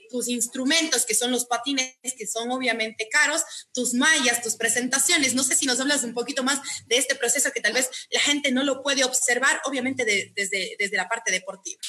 tus 0.09 0.27
instrumentos 0.27 1.05
que 1.05 1.13
son 1.13 1.31
los 1.31 1.45
patines 1.45 1.97
que 2.17 2.27
son 2.27 2.51
obviamente 2.51 3.07
caros, 3.09 3.43
tus 3.73 3.93
mallas, 3.93 4.41
tus 4.41 4.55
presentaciones. 4.55 5.35
No 5.35 5.43
sé 5.43 5.55
si 5.55 5.65
nos 5.65 5.79
hablas 5.79 6.03
un 6.03 6.13
poquito 6.13 6.43
más 6.43 6.59
de 6.87 6.97
este 6.97 7.15
proceso 7.15 7.51
que 7.51 7.61
tal 7.61 7.73
vez 7.73 7.89
la 8.09 8.19
gente 8.19 8.51
no 8.51 8.63
lo 8.63 8.81
puede 8.81 9.03
observar, 9.03 9.61
obviamente 9.65 10.05
desde, 10.05 10.75
desde 10.77 10.97
la 10.97 11.07
parte 11.07 11.31
deportiva. 11.31 11.79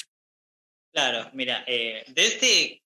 Claro, 0.91 1.29
mira, 1.33 1.65
desde 2.07 2.81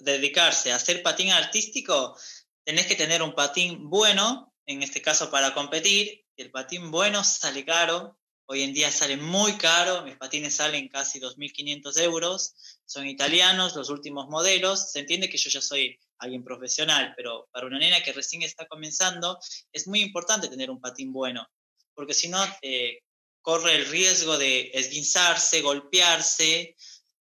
dedicarse 0.00 0.72
a 0.72 0.76
hacer 0.76 1.02
patín 1.02 1.30
artístico, 1.30 2.16
tenés 2.64 2.86
que 2.86 2.96
tener 2.96 3.22
un 3.22 3.34
patín 3.34 3.88
bueno, 3.88 4.54
en 4.66 4.82
este 4.82 5.02
caso 5.02 5.30
para 5.30 5.54
competir. 5.54 6.24
El 6.36 6.50
patín 6.50 6.90
bueno 6.90 7.22
sale 7.22 7.64
caro, 7.64 8.18
hoy 8.46 8.62
en 8.62 8.72
día 8.72 8.90
sale 8.90 9.16
muy 9.16 9.56
caro, 9.56 10.02
mis 10.02 10.16
patines 10.16 10.56
salen 10.56 10.88
casi 10.88 11.20
2.500 11.20 12.00
euros, 12.00 12.54
son 12.84 13.06
italianos, 13.06 13.76
los 13.76 13.90
últimos 13.90 14.28
modelos, 14.28 14.90
se 14.90 15.00
entiende 15.00 15.28
que 15.28 15.38
yo 15.38 15.50
ya 15.50 15.60
soy 15.60 15.98
alguien 16.18 16.44
profesional, 16.44 17.12
pero 17.16 17.48
para 17.52 17.66
una 17.66 17.78
nena 17.78 18.02
que 18.02 18.12
recién 18.12 18.42
está 18.42 18.66
comenzando 18.66 19.38
es 19.72 19.86
muy 19.86 20.00
importante 20.00 20.48
tener 20.48 20.70
un 20.70 20.80
patín 20.80 21.12
bueno, 21.12 21.46
porque 21.94 22.14
si 22.14 22.28
no 22.28 22.42
eh, 22.62 23.00
corre 23.40 23.76
el 23.76 23.86
riesgo 23.86 24.38
de 24.38 24.70
esguinzarse, 24.74 25.60
golpearse, 25.60 26.76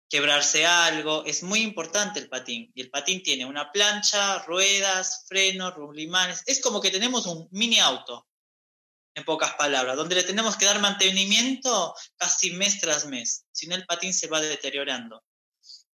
quebrarse 0.10 0.66
algo. 0.66 1.24
Es 1.26 1.44
muy 1.44 1.62
importante 1.62 2.20
el 2.20 2.30
patín. 2.30 2.72
Y 2.74 2.82
el 2.82 2.90
patín 2.90 3.22
tiene 3.24 3.46
una 3.46 3.72
plancha, 3.72 4.40
ruedas, 4.40 5.26
frenos, 5.28 5.76
rulimanes. 5.76 6.44
Es 6.48 6.62
como 6.62 6.82
que 6.82 6.92
tenemos 6.92 7.26
un 7.28 7.48
mini 7.52 7.80
auto. 7.80 8.26
en 9.16 9.26
pocas 9.26 9.54
palabras, 9.56 9.98
donde 9.98 10.16
le 10.16 10.24
tenemos 10.24 10.56
que 10.56 10.66
dar 10.66 10.80
mantenimiento 10.80 11.94
casi 12.16 12.52
mes 12.52 12.80
tras 12.80 13.06
mes, 13.06 13.44
si 13.52 13.68
no 13.68 13.76
el 13.76 13.86
patín 13.86 14.14
se 14.14 14.28
va 14.28 14.40
deteriorando. 14.40 15.24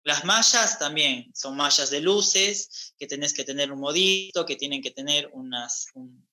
Las 0.02 0.24
mallas 0.24 0.78
también 0.78 1.32
son 1.34 1.56
mallas 1.56 1.88
de 1.88 2.00
luces, 2.00 2.92
que 2.98 3.06
tenés 3.06 3.32
que 3.32 3.44
tener 3.44 3.72
un 3.72 3.80
modito, 3.80 4.44
que 4.44 4.56
tienen 4.56 4.82
que 4.82 4.90
tener 4.90 5.30
unas, 5.32 5.86
un, 5.94 6.28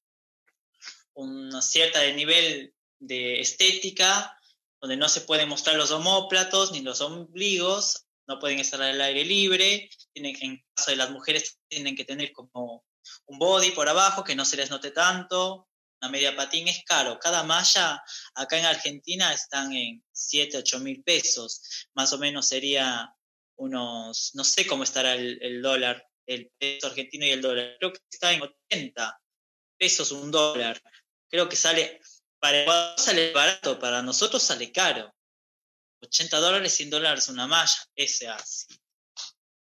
una 1.14 1.62
cierta 1.62 2.00
de 2.00 2.14
nivel 2.14 2.74
de 3.00 3.40
estética, 3.40 4.38
donde 4.82 4.98
no 4.98 5.08
se 5.08 5.22
pueden 5.22 5.48
mostrar 5.48 5.76
los 5.76 5.92
homóplatos 5.92 6.72
ni 6.72 6.82
los 6.82 7.02
ombligos, 7.02 8.06
no 8.28 8.40
pueden 8.40 8.60
estar 8.60 8.82
al 8.82 9.00
aire 9.00 9.24
libre, 9.24 9.90
tienen, 10.14 10.36
en 10.42 10.64
caso 10.74 10.92
de 10.92 10.98
las 10.98 11.12
mujeres 11.12 11.60
tienen 11.68 11.96
que 11.96 12.06
tener 12.06 12.32
como 12.32 12.84
un 13.26 13.40
body 13.40 13.72
por 13.72 13.88
abajo 13.88 14.24
que 14.24 14.36
no 14.36 14.46
se 14.46 14.58
les 14.58 14.70
note 14.70 14.92
tanto, 14.92 15.68
una 16.02 16.12
media 16.12 16.36
patín 16.36 16.68
es 16.68 16.84
caro. 16.84 17.20
Cada 17.20 17.44
malla 17.44 18.02
acá 18.34 18.58
en 18.58 18.66
Argentina 18.66 19.34
están 19.34 19.72
en 19.74 20.04
7, 20.12 20.58
8 20.58 20.80
mil 20.80 21.04
pesos. 21.04 21.88
Más 21.94 22.12
o 22.14 22.18
menos 22.18 22.48
sería 22.48 23.14
unos, 23.58 24.32
no 24.34 24.44
sé 24.44 24.66
cómo 24.66 24.84
estará 24.84 25.14
el, 25.14 25.62
dólar, 25.62 26.04
el 26.26 26.52
peso 26.58 26.88
argentino 26.88 27.26
y 27.26 27.30
el 27.30 27.42
dólar. 27.42 27.76
Creo 27.80 27.94
que 27.94 28.00
está 28.10 28.34
en 28.34 28.42
80 28.42 29.22
pesos 29.78 30.12
un 30.12 30.32
dólar. 30.32 30.82
Creo 31.30 31.48
que 31.48 31.56
sale, 31.56 32.02
para 32.42 32.64
Ecuador 32.64 33.00
sale 33.00 33.32
barato, 33.32 33.80
para 33.80 34.02
nosotros 34.02 34.42
sale 34.42 34.72
caro. 34.72 35.14
80 36.02 36.40
dólares, 36.40 36.74
100 36.74 36.90
dólares 36.90 37.30
una 37.30 37.46
malla. 37.48 37.78
Ese 37.96 38.28
así. 38.28 38.66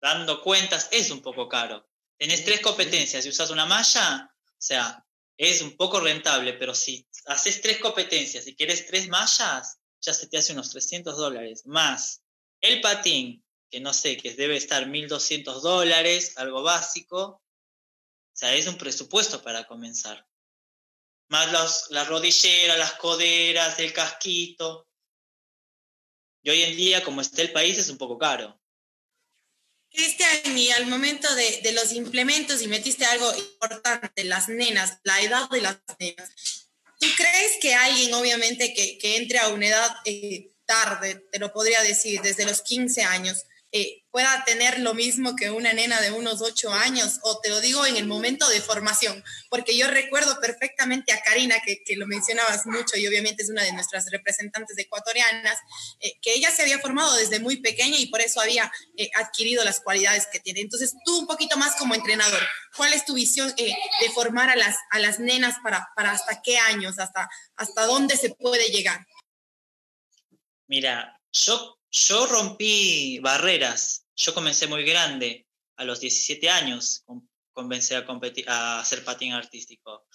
Dando 0.01 0.41
cuentas, 0.43 0.89
es 0.91 1.11
un 1.11 1.21
poco 1.21 1.47
caro. 1.47 1.87
Tenés 2.17 2.45
tres 2.45 2.61
competencias 2.61 3.25
y 3.25 3.29
usas 3.29 3.51
una 3.51 3.67
malla, 3.67 4.31
o 4.47 4.57
sea, 4.59 5.05
es 5.37 5.61
un 5.61 5.77
poco 5.77 6.01
rentable, 6.01 6.55
pero 6.55 6.75
si 6.75 7.07
haces 7.27 7.61
tres 7.61 7.79
competencias 7.79 8.47
y 8.47 8.57
quieres 8.57 8.87
tres 8.87 9.09
mallas, 9.09 9.79
ya 10.01 10.15
se 10.15 10.27
te 10.27 10.39
hace 10.39 10.53
unos 10.53 10.71
300 10.71 11.17
dólares. 11.17 11.63
Más 11.67 12.23
el 12.63 12.81
patín, 12.81 13.45
que 13.71 13.81
no 13.81 13.93
sé, 13.93 14.17
que 14.17 14.35
debe 14.35 14.57
estar 14.57 14.87
1.200 14.87 15.61
dólares, 15.61 16.37
algo 16.39 16.63
básico. 16.63 17.21
O 17.23 17.43
sea, 18.33 18.55
es 18.55 18.67
un 18.67 18.79
presupuesto 18.79 19.43
para 19.43 19.67
comenzar. 19.67 20.27
Más 21.31 21.51
los, 21.53 21.87
las 21.91 22.09
rodilleras, 22.09 22.77
las 22.77 22.95
coderas, 22.95 23.79
el 23.79 23.93
casquito. 23.93 24.89
Y 26.43 26.51
hoy 26.51 26.63
en 26.63 26.77
día, 26.77 27.05
como 27.05 27.21
está 27.21 27.43
el 27.43 27.53
país, 27.53 27.79
es 27.79 27.89
un 27.89 27.99
poco 27.99 28.19
caro. 28.19 28.61
Cristian, 29.93 30.59
y 30.59 30.71
al 30.73 30.87
momento 30.87 31.33
de, 31.35 31.61
de, 31.63 31.73
los 31.73 31.93
implementos, 31.93 32.63
y 32.63 32.69
metiste 32.69 33.05
algo 33.05 33.33
importante, 33.35 34.25
las 34.25 34.49
nenas, 34.49 34.99
la 35.05 35.21
edad 35.21 35.49
de 35.51 35.61
las 35.61 35.79
nenas. 35.99 36.31
¿Tú 36.99 37.07
crees 37.17 37.59
que 37.61 37.75
alguien, 37.75 38.13
obviamente, 38.15 38.75
que, 38.75 38.99
que 38.99 39.17
entre 39.17 39.39
a 39.39 39.49
una 39.49 39.67
edad 39.67 39.97
eh, 40.05 40.53
tarde, 40.67 41.27
te 41.31 41.39
lo 41.39 41.53
podría 41.53 41.83
decir, 41.83 42.21
desde 42.23 42.45
los 42.45 42.63
15 42.63 43.03
años, 43.03 43.45
eh, 43.73 44.03
pueda 44.11 44.45
tener 44.45 44.81
lo 44.81 44.95
mismo 44.95 45.37
que 45.37 45.51
una 45.51 45.73
nena 45.73 46.01
de 46.01 46.11
unos 46.11 46.43
ocho 46.43 46.73
años, 46.73 47.21
o 47.23 47.39
te 47.41 47.49
lo 47.51 47.61
digo 47.61 47.87
en 47.87 47.97
el 47.97 48.07
momento 48.07 48.49
de 48.49 48.61
formación, 48.61 49.23
porque 49.49 49.77
yo 49.77 49.87
recuerdo 49.87 50.41
perfectamente 50.41 51.13
a 51.13 51.23
Karina, 51.23 51.57
que, 51.65 51.85
que 51.85 51.97
lo 51.97 52.09
mencionabas 52.09 52.67
mucho 52.67 52.97
y 52.97 53.07
obviamente 53.07 53.45
es 53.45 53.51
una 53.51 53.63
de 53.63 53.73
nuestras 53.73 54.11
representantes 54.11 54.77
ecuatorianas, 54.77 55.57
eh, 56.01 56.15
que 56.21 56.35
ella 56.35 56.51
se 56.51 56.63
había 56.63 56.81
formado 56.81 57.15
desde 57.15 57.39
muy 57.39 57.59
pequeña 57.59 57.97
y 57.97 58.07
por 58.07 58.21
eso 58.21 58.41
había 58.41 58.73
eh, 58.97 59.09
adquirido 59.15 59.63
las 59.65 59.81
cualidades 59.81 60.27
que 60.33 60.41
tiene. 60.41 60.61
Entonces, 60.61 60.95
tú 61.05 61.21
un 61.21 61.27
poquito 61.29 61.57
más 61.57 61.77
como 61.77 61.95
entrenador, 61.95 62.43
¿cuál 62.77 62.93
es 62.93 63.05
tu 63.05 63.15
visión 63.15 63.55
de 63.57 64.11
formar 64.15 64.51
a 64.51 64.57
las, 64.57 64.77
a 64.91 64.99
las 64.99 65.21
nenas 65.21 65.57
para, 65.63 65.89
para 65.95 66.11
hasta 66.11 66.43
qué 66.43 66.59
años, 66.59 66.99
hasta, 66.99 67.29
hasta 67.55 67.87
dónde 67.87 68.17
se 68.17 68.31
puede 68.31 68.69
llegar? 68.71 69.07
Mira, 70.67 71.21
yo 71.33 71.80
yo 71.91 72.27
rompí 72.27 73.19
barreras. 73.21 74.07
Yo 74.17 74.35
comencé 74.35 74.67
muy 74.67 74.85
grande, 74.85 75.47
a 75.77 75.85
los 75.85 76.01
17 76.01 76.49
años, 76.51 77.05
comencé 77.53 77.97
a, 77.97 78.05
competir, 78.05 78.49
a 78.49 78.81
hacer 78.81 79.03
patín 79.03 79.33
artístico. 79.33 80.07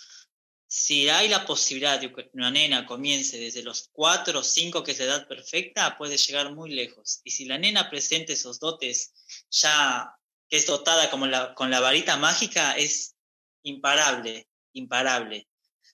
Si 0.68 1.10
hay 1.10 1.28
la 1.28 1.46
posibilidad 1.46 2.00
de 2.00 2.14
que 2.14 2.30
una 2.34 2.52
nena 2.52 2.86
comience 2.86 3.40
desde 3.40 3.64
los 3.64 3.90
4 3.92 4.40
o 4.40 4.44
5, 4.44 4.84
que 4.84 4.92
es 4.92 5.00
la 5.00 5.06
edad 5.06 5.28
perfecta, 5.28 5.98
puede 5.98 6.18
llegar 6.18 6.54
muy 6.54 6.72
lejos. 6.72 7.22
Y 7.24 7.32
si 7.32 7.46
la 7.46 7.58
nena 7.58 7.90
presenta 7.90 8.34
esos 8.34 8.60
dotes 8.60 9.14
ya 9.50 10.16
que 10.48 10.58
es 10.58 10.68
dotada 10.68 11.10
como 11.10 11.26
con 11.56 11.72
la 11.72 11.80
varita 11.80 12.18
mágica, 12.18 12.74
es 12.74 13.16
imparable, 13.64 14.48
imparable. 14.74 15.48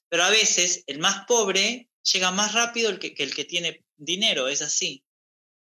Pero 0.10 0.24
a 0.24 0.30
veces 0.30 0.84
el 0.88 1.00
más 1.00 1.26
pobre 1.26 1.90
llega 2.12 2.32
más 2.32 2.54
rápido 2.54 2.98
que 3.00 3.16
el 3.18 3.34
que 3.34 3.46
tiene 3.46 3.86
dinero, 3.96 4.50
es 4.50 4.62
así. 4.62 5.06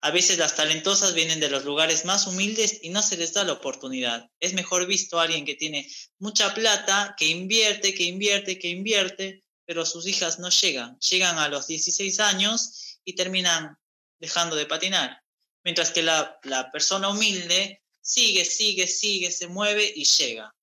A 0.04 0.10
veces 0.10 0.36
las 0.36 0.54
talentosas 0.54 1.14
vienen 1.14 1.40
de 1.40 1.48
los 1.48 1.64
lugares 1.64 2.04
más 2.04 2.26
humildes 2.26 2.80
y 2.82 2.90
no 2.90 3.02
se 3.02 3.16
les 3.16 3.32
da 3.32 3.42
la 3.42 3.54
oportunidad. 3.54 4.30
Es 4.38 4.52
mejor 4.52 4.86
visto 4.86 5.18
a 5.18 5.22
alguien 5.22 5.46
que 5.46 5.54
tiene 5.54 5.90
mucha 6.18 6.52
plata, 6.52 7.14
que 7.16 7.26
invierte, 7.28 7.94
que 7.94 8.02
invierte, 8.02 8.58
que 8.58 8.68
invierte, 8.68 9.44
pero 9.64 9.86
sus 9.86 10.06
hijas 10.06 10.38
no 10.38 10.50
llegan. 10.50 10.98
Llegan 10.98 11.38
a 11.38 11.48
los 11.48 11.68
16 11.68 12.20
años 12.20 12.98
y 13.02 13.14
terminan 13.14 13.78
dejando 14.20 14.56
de 14.56 14.66
patinar. 14.66 15.22
Mientras 15.64 15.90
que 15.90 16.02
la, 16.02 16.38
la 16.42 16.70
persona 16.70 17.08
humilde 17.08 17.80
sigue, 18.02 18.44
sigue, 18.44 18.86
sigue, 18.86 19.30
se 19.30 19.46
mueve 19.46 19.90
y 19.96 20.04
llega. 20.04 20.54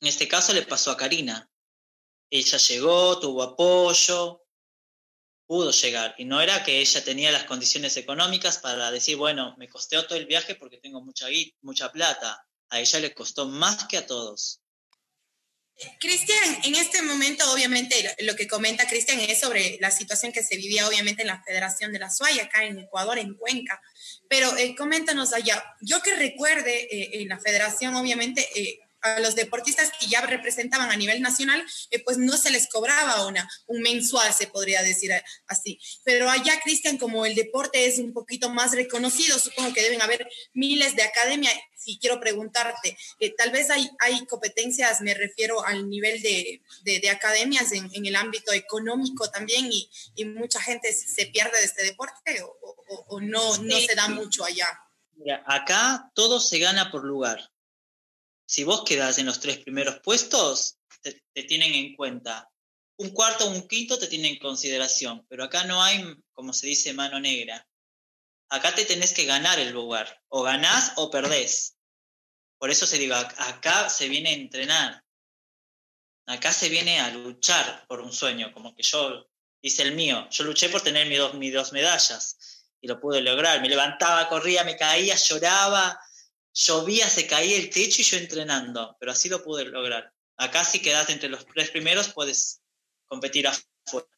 En 0.00 0.06
este 0.06 0.28
caso 0.28 0.52
le 0.52 0.62
pasó 0.62 0.92
a 0.92 0.96
Karina. 0.96 1.50
Ella 2.30 2.58
llegó, 2.58 3.18
tuvo 3.18 3.42
apoyo, 3.42 4.44
pudo 5.48 5.72
llegar. 5.72 6.14
Y 6.18 6.26
no 6.26 6.40
era 6.40 6.62
que 6.62 6.78
ella 6.78 7.02
tenía 7.02 7.32
las 7.32 7.44
condiciones 7.44 7.96
económicas 7.96 8.58
para 8.58 8.92
decir, 8.92 9.16
bueno, 9.16 9.56
me 9.58 9.68
costeó 9.68 10.06
todo 10.06 10.18
el 10.18 10.26
viaje 10.26 10.54
porque 10.54 10.76
tengo 10.76 11.00
mucha, 11.00 11.26
mucha 11.62 11.90
plata. 11.90 12.46
A 12.68 12.78
ella 12.78 13.00
le 13.00 13.14
costó 13.14 13.48
más 13.48 13.86
que 13.88 13.96
a 13.96 14.06
todos. 14.06 14.60
Cristian, 16.00 16.58
en 16.64 16.74
este 16.74 17.02
momento, 17.02 17.50
obviamente, 17.52 17.94
lo 18.20 18.34
que 18.34 18.48
comenta 18.48 18.88
Cristian 18.88 19.20
es 19.20 19.40
sobre 19.40 19.78
la 19.80 19.90
situación 19.90 20.32
que 20.32 20.42
se 20.42 20.56
vivía, 20.56 20.86
obviamente, 20.86 21.22
en 21.22 21.28
la 21.28 21.42
Federación 21.42 21.92
de 21.92 22.00
la 22.00 22.10
SUAY, 22.10 22.40
acá 22.40 22.64
en 22.64 22.80
Ecuador, 22.80 23.16
en 23.18 23.34
Cuenca. 23.34 23.80
Pero 24.28 24.54
eh, 24.56 24.74
coméntanos 24.76 25.32
allá. 25.32 25.64
Yo 25.80 26.02
que 26.02 26.14
recuerde, 26.16 26.88
eh, 26.90 27.22
en 27.22 27.28
la 27.28 27.38
Federación, 27.38 27.94
obviamente, 27.94 28.46
eh, 28.60 28.80
a 29.02 29.20
los 29.20 29.34
deportistas 29.34 29.92
que 29.98 30.06
ya 30.06 30.20
representaban 30.22 30.90
a 30.90 30.96
nivel 30.96 31.20
nacional, 31.20 31.64
eh, 31.90 32.02
pues 32.02 32.18
no 32.18 32.36
se 32.36 32.50
les 32.50 32.68
cobraba 32.68 33.26
una, 33.26 33.48
un 33.66 33.80
mensual, 33.80 34.32
se 34.32 34.46
podría 34.46 34.82
decir 34.82 35.12
así. 35.46 35.78
Pero 36.04 36.30
allá, 36.30 36.60
Cristian, 36.62 36.98
como 36.98 37.26
el 37.26 37.34
deporte 37.34 37.86
es 37.86 37.98
un 37.98 38.12
poquito 38.12 38.50
más 38.50 38.72
reconocido, 38.72 39.38
supongo 39.38 39.72
que 39.72 39.82
deben 39.82 40.02
haber 40.02 40.28
miles 40.52 40.96
de 40.96 41.02
academias. 41.02 41.54
Si 41.76 41.98
quiero 41.98 42.20
preguntarte, 42.20 42.98
eh, 43.20 43.34
tal 43.36 43.50
vez 43.50 43.70
hay, 43.70 43.88
hay 44.00 44.26
competencias, 44.26 45.00
me 45.00 45.14
refiero 45.14 45.64
al 45.64 45.88
nivel 45.88 46.20
de, 46.22 46.60
de, 46.82 47.10
academias 47.10 47.72
en, 47.72 47.88
en, 47.94 48.04
el 48.04 48.16
ámbito 48.16 48.52
económico 48.52 49.30
también 49.30 49.72
y, 49.72 49.88
y, 50.16 50.24
mucha 50.24 50.60
gente 50.60 50.92
se 50.92 51.26
pierde 51.26 51.58
de 51.58 51.64
este 51.64 51.84
deporte 51.84 52.42
o, 52.42 53.04
o, 53.08 53.20
no, 53.20 53.56
no 53.58 53.78
se 53.78 53.94
da 53.94 54.08
mucho 54.08 54.44
allá. 54.44 54.66
Mira, 55.14 55.42
acá 55.46 56.10
todo 56.14 56.40
se 56.40 56.58
gana 56.58 56.90
por 56.90 57.04
lugar 57.04 57.50
si 58.48 58.64
vos 58.64 58.82
quedás 58.82 59.18
en 59.18 59.26
los 59.26 59.40
tres 59.40 59.58
primeros 59.58 60.00
puestos, 60.00 60.78
te, 61.02 61.22
tienen 61.42 61.74
en 61.74 61.94
cuenta. 61.94 62.50
Un 62.96 63.10
cuarto 63.10 63.46
o 63.46 63.50
un 63.50 63.68
quinto 63.68 63.98
te 63.98 64.06
tienen 64.06 64.32
en 64.32 64.38
consideración, 64.38 65.26
pero 65.28 65.44
acá 65.44 65.64
no 65.64 65.82
hay, 65.82 66.02
como 66.32 66.54
se 66.54 66.66
dice, 66.66 66.94
mano 66.94 67.20
negra. 67.20 67.68
Acá 68.48 68.74
te 68.74 68.86
tenés 68.86 69.12
que 69.12 69.26
ganar 69.26 69.58
el 69.58 69.70
lugar. 69.70 70.22
O 70.28 70.42
ganás 70.42 70.94
o 70.96 71.10
perdés. 71.10 71.76
Por 72.58 72.70
eso 72.70 72.86
se 72.86 72.96
diga, 72.96 73.20
acá 73.36 73.90
se 73.90 74.08
viene 74.08 74.30
a 74.30 74.34
entrenar. 74.34 75.04
Acá 76.26 76.50
se 76.50 76.70
viene 76.70 77.00
a 77.00 77.10
luchar 77.10 77.86
por 77.86 78.00
un 78.00 78.12
sueño, 78.12 78.50
como 78.54 78.74
que 78.74 78.82
yo 78.82 79.28
hice 79.60 79.82
el 79.82 79.94
mío. 79.94 80.26
Yo 80.30 80.44
luché 80.44 80.70
por 80.70 80.80
tener 80.80 81.06
mis 81.06 81.18
dos, 81.18 81.34
mis 81.34 81.52
dos 81.52 81.72
medallas 81.72 82.38
y 82.80 82.88
lo 82.88 82.98
pude 82.98 83.20
lograr. 83.20 83.60
Me 83.60 83.68
levantaba, 83.68 84.26
corría, 84.30 84.64
me 84.64 84.78
caía, 84.78 85.16
lloraba, 85.16 86.00
llovía, 86.58 87.08
se 87.08 87.26
caía 87.26 87.56
el 87.56 87.70
techo 87.70 88.02
y 88.02 88.04
yo 88.04 88.16
entrenando, 88.16 88.96
pero 88.98 89.12
así 89.12 89.28
lo 89.28 89.42
pude 89.42 89.64
lograr. 89.64 90.12
Acá 90.36 90.64
si 90.64 90.80
quedas 90.80 91.08
entre 91.10 91.28
los 91.28 91.46
tres 91.46 91.70
primeros 91.70 92.12
puedes 92.12 92.60
competir 93.06 93.46
afuera. 93.46 94.08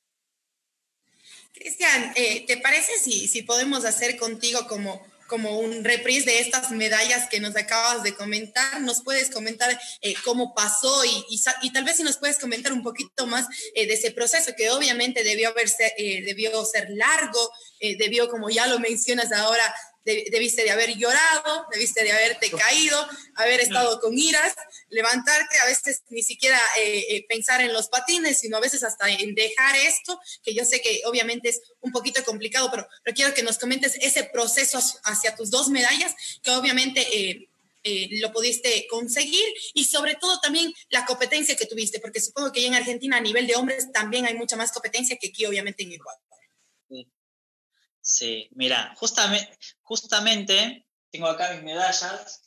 Cristian, 1.53 2.12
eh, 2.16 2.44
¿te 2.46 2.57
parece 2.57 2.98
si, 2.98 3.29
si 3.29 3.42
podemos 3.42 3.85
hacer 3.85 4.16
contigo 4.16 4.66
como, 4.66 5.05
como 5.26 5.59
un 5.59 5.85
reprise 5.85 6.31
de 6.31 6.40
estas 6.40 6.70
medallas 6.70 7.29
que 7.29 7.40
nos 7.40 7.55
acabas 7.57 8.03
de 8.03 8.14
comentar? 8.14 8.81
¿Nos 8.81 9.03
puedes 9.03 9.31
comentar 9.31 9.79
eh, 10.00 10.14
cómo 10.24 10.55
pasó 10.55 11.05
y, 11.05 11.26
y, 11.62 11.72
tal 11.72 11.85
vez 11.85 11.98
si 11.98 12.03
nos 12.03 12.16
puedes 12.16 12.38
comentar 12.38 12.72
un 12.72 12.83
poquito 12.83 13.26
más 13.26 13.46
eh, 13.74 13.87
de 13.87 13.94
ese 13.94 14.12
proceso 14.12 14.53
que 14.57 14.70
obviamente 14.70 15.22
debió, 15.24 15.50
haberse, 15.50 15.92
debió 15.98 16.64
ser 16.64 16.88
largo, 16.90 17.50
debió, 17.81 18.29
como 18.29 18.48
ya 18.50 18.66
lo 18.66 18.79
mencionas 18.79 19.33
ahora, 19.33 19.74
debiste 20.05 20.65
de 20.65 20.71
haber 20.71 20.97
llorado, 20.97 21.67
debiste 21.73 22.03
de 22.03 22.13
haberte 22.13 22.51
caído, 22.51 23.07
haber 23.37 23.61
estado 23.61 24.01
con 24.01 24.17
iras, 24.17 24.55
levantarte, 24.89 25.59
a 25.59 25.67
veces 25.67 26.03
ni 26.09 26.23
siquiera 26.23 26.59
eh, 26.79 27.05
eh, 27.11 27.27
pensar 27.29 27.61
en 27.61 27.73
los 27.73 27.89
patines, 27.89 28.41
sino 28.41 28.57
a 28.57 28.61
veces 28.61 28.83
hasta 28.83 29.09
en 29.11 29.35
dejar 29.35 29.77
esto, 29.77 30.21
que 30.43 30.55
yo 30.55 30.65
sé 30.65 30.81
que 30.81 31.03
obviamente 31.05 31.51
es 31.51 31.61
un 31.81 31.93
poquito 31.93 32.25
complicado, 32.25 32.71
pero, 32.71 32.87
pero 33.05 33.15
quiero 33.15 33.35
que 33.35 33.43
nos 33.43 33.59
comentes 33.59 33.97
ese 34.01 34.25
proceso 34.25 34.79
hacia 35.05 35.37
tus 35.37 35.51
dos 35.51 35.69
medallas, 35.69 36.15
que 36.43 36.51
obviamente... 36.51 37.07
Eh, 37.13 37.47
lo 38.21 38.31
pudiste 38.31 38.87
conseguir 38.91 39.43
y 39.73 39.85
sobre 39.85 40.15
todo 40.17 40.39
también 40.41 40.71
la 40.91 41.07
competencia 41.07 41.57
que 41.57 41.65
tuviste, 41.65 41.99
porque 41.99 42.21
supongo 42.21 42.53
que 42.53 42.67
en 42.67 42.75
Argentina 42.75 43.17
a 43.17 43.21
nivel 43.23 43.47
de 43.47 43.57
hombres 43.57 43.91
también 43.91 44.27
hay 44.27 44.35
mucha 44.35 44.55
más 44.55 44.71
competencia 44.71 45.17
que 45.17 45.29
aquí 45.29 45.47
obviamente 45.47 45.85
en 45.85 45.93
Ecuador. 45.93 46.21
Sí, 46.91 47.09
mira, 48.53 48.95
justamente, 48.97 49.59
justamente 49.83 50.87
tengo 51.11 51.27
acá 51.27 51.53
mis 51.55 51.63
medallas. 51.63 52.43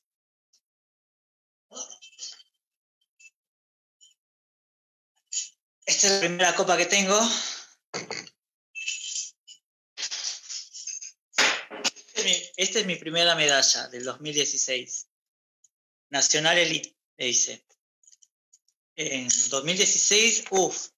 Esta 5.85 6.07
es 6.07 6.13
la 6.13 6.19
primera 6.19 6.55
copa 6.55 6.77
que 6.77 6.85
tengo. 6.85 7.19
Esta 12.55 12.79
es 12.79 12.85
mi 12.85 12.95
primera 12.95 13.35
medalla 13.35 13.87
del 13.89 14.05
2016. 14.05 15.09
Nacional 16.09 16.57
Elite, 16.57 16.95
le 17.17 17.25
dice. 17.25 17.65
En 18.95 19.27
2016, 19.49 20.45
uff, 20.51 20.89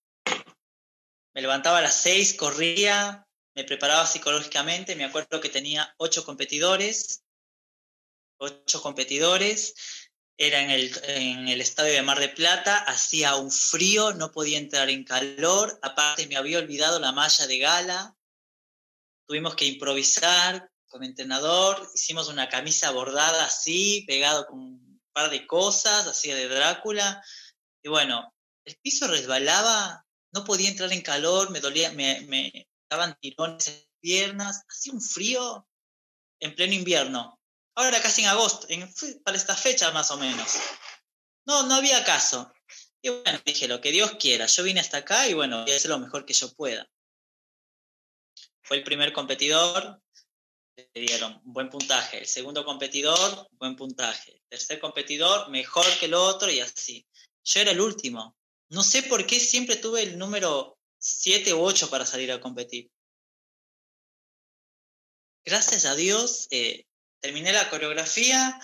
me 1.34 1.41
levantaba 1.41 1.80
a 1.80 1.82
las 1.82 1.96
6, 2.02 2.36
corría, 2.36 3.25
me 3.56 3.63
preparaba 3.63 4.06
psicológicamente, 4.06 4.96
me 4.96 5.06
acuerdo 5.06 5.39
que 5.39 5.50
tenía 5.50 5.94
ocho 5.98 6.26
competidores, 6.26 7.24
ocho 8.38 8.82
competidores, 8.82 9.74
era 10.38 10.62
en 10.62 10.70
el, 10.70 11.02
en 11.06 11.48
el 11.48 11.62
estadio 11.62 11.94
de 11.94 12.02
Mar 12.02 12.20
de 12.20 12.28
Plata, 12.28 12.80
hacía 12.80 13.36
un 13.36 13.50
frío, 13.50 14.13
no 14.13 14.34
podía 14.34 14.58
entrar 14.58 14.89
en 14.89 15.06
calor, 15.06 15.80
aparte 15.82 16.28
me 16.28 16.36
había 16.36 16.60
olvidado 16.60 17.00
la 17.00 17.13
malla 17.13 17.48
de 17.48 17.58
gala, 17.58 18.18
tuvimos 19.26 19.56
que 19.56 19.65
improvisar 19.65 20.70
con 20.88 21.04
entrenador, 21.04 21.89
hicimos 21.96 22.28
una 22.28 22.50
camisa 22.50 22.91
bordada 22.91 23.46
así, 23.46 24.04
pegado 24.06 24.46
con 24.48 24.60
un 24.60 25.02
par 25.13 25.30
de 25.30 25.48
cosas, 25.48 26.06
así 26.08 26.30
de 26.30 26.50
Drácula, 26.50 27.24
y 27.82 27.88
bueno, 27.88 28.34
el 28.65 28.76
piso 28.82 29.08
resbalaba, 29.08 30.06
no 30.34 30.44
podía 30.44 30.70
entrar 30.70 30.91
en 30.91 31.02
calor, 31.02 31.52
me 31.52 31.62
dolía, 31.62 31.91
me, 31.91 32.68
daban 32.89 33.17
tirones 33.19 33.67
en 33.67 33.86
piernas, 34.00 34.63
hacía 34.69 34.93
un 34.93 35.02
frío 35.02 35.67
en 36.39 36.56
pleno 36.56 36.74
invierno. 36.74 37.39
Ahora 37.76 38.02
casi 38.02 38.21
en 38.21 38.30
agosto, 38.30 38.67
para 39.24 39.38
esta 39.38 39.56
fecha 39.56 39.91
más 39.91 40.12
o 40.12 40.17
menos. 40.17 40.54
No, 41.45 41.63
no 41.63 41.76
había 41.76 42.04
caso. 42.04 42.52
Y 43.02 43.10
bueno, 43.10 43.39
dije, 43.45 43.67
lo 43.67 43.82
que 43.82 43.91
Dios 43.91 44.13
quiera. 44.19 44.45
Yo 44.48 44.63
vine 44.63 44.80
hasta 44.80 44.98
acá 44.98 45.28
y 45.28 45.34
bueno, 45.34 45.63
voy 45.63 45.71
a 45.71 45.76
hacer 45.76 45.91
lo 45.91 46.00
mejor 46.00 46.26
que 46.26 46.34
yo 46.34 46.54
pueda. 46.54 46.89
Fue 48.63 48.78
el 48.78 48.84
primer 48.84 49.13
competidor, 49.13 50.02
le 50.76 51.02
dieron 51.02 51.39
buen 51.43 51.69
puntaje. 51.69 52.19
El 52.19 52.28
segundo 52.28 52.65
competidor, 52.65 53.48
buen 53.52 53.76
puntaje. 53.76 54.32
El 54.32 54.41
tercer 54.50 54.80
competidor, 54.80 55.50
mejor 55.50 55.86
que 56.00 56.06
el 56.06 56.15
otro 56.15 56.50
y 56.50 56.62
así. 56.62 57.06
Yo 57.43 57.62
era 57.62 57.71
el 57.71 57.82
último. 57.82 58.36
No 58.69 58.82
sé 58.82 59.04
por 59.04 59.28
qué 59.28 59.39
siempre 59.39 59.76
tuve 59.76 60.02
el 60.02 60.17
número 60.17 60.75
siete 61.06 61.54
u 61.54 61.62
ocho 61.62 61.89
para 61.89 62.06
salir 62.06 62.32
a 62.32 62.41
competir. 62.41 62.91
Gracias 65.46 65.86
a 65.86 65.94
Dios, 65.94 66.48
eh, 66.50 66.88
terminé 67.20 67.54
la 67.54 67.70
coreografía, 67.70 68.60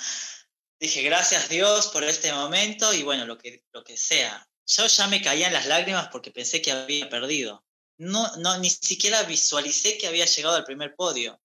dije 0.80 1.04
gracias 1.04 1.50
Dios 1.50 1.90
por 1.90 2.04
este 2.04 2.34
momento 2.34 2.92
y 2.94 3.04
bueno, 3.04 3.26
lo 3.26 3.38
que, 3.38 3.64
lo 3.72 3.84
que 3.84 3.96
sea. 3.96 4.50
Yo 4.66 4.88
ya 4.88 5.08
me 5.08 5.22
caía 5.22 5.48
en 5.48 5.54
las 5.54 5.68
lágrimas 5.68 6.08
porque 6.08 6.32
pensé 6.32 6.62
que 6.62 6.72
había 6.72 7.08
perdido. 7.10 7.64
No, 8.00 8.36
no, 8.38 8.58
ni 8.58 8.72
siquiera 8.72 9.22
visualicé 9.24 10.00
que 10.00 10.08
había 10.08 10.26
llegado 10.26 10.56
al 10.56 10.64
primer 10.64 10.96
podio. 10.96 11.40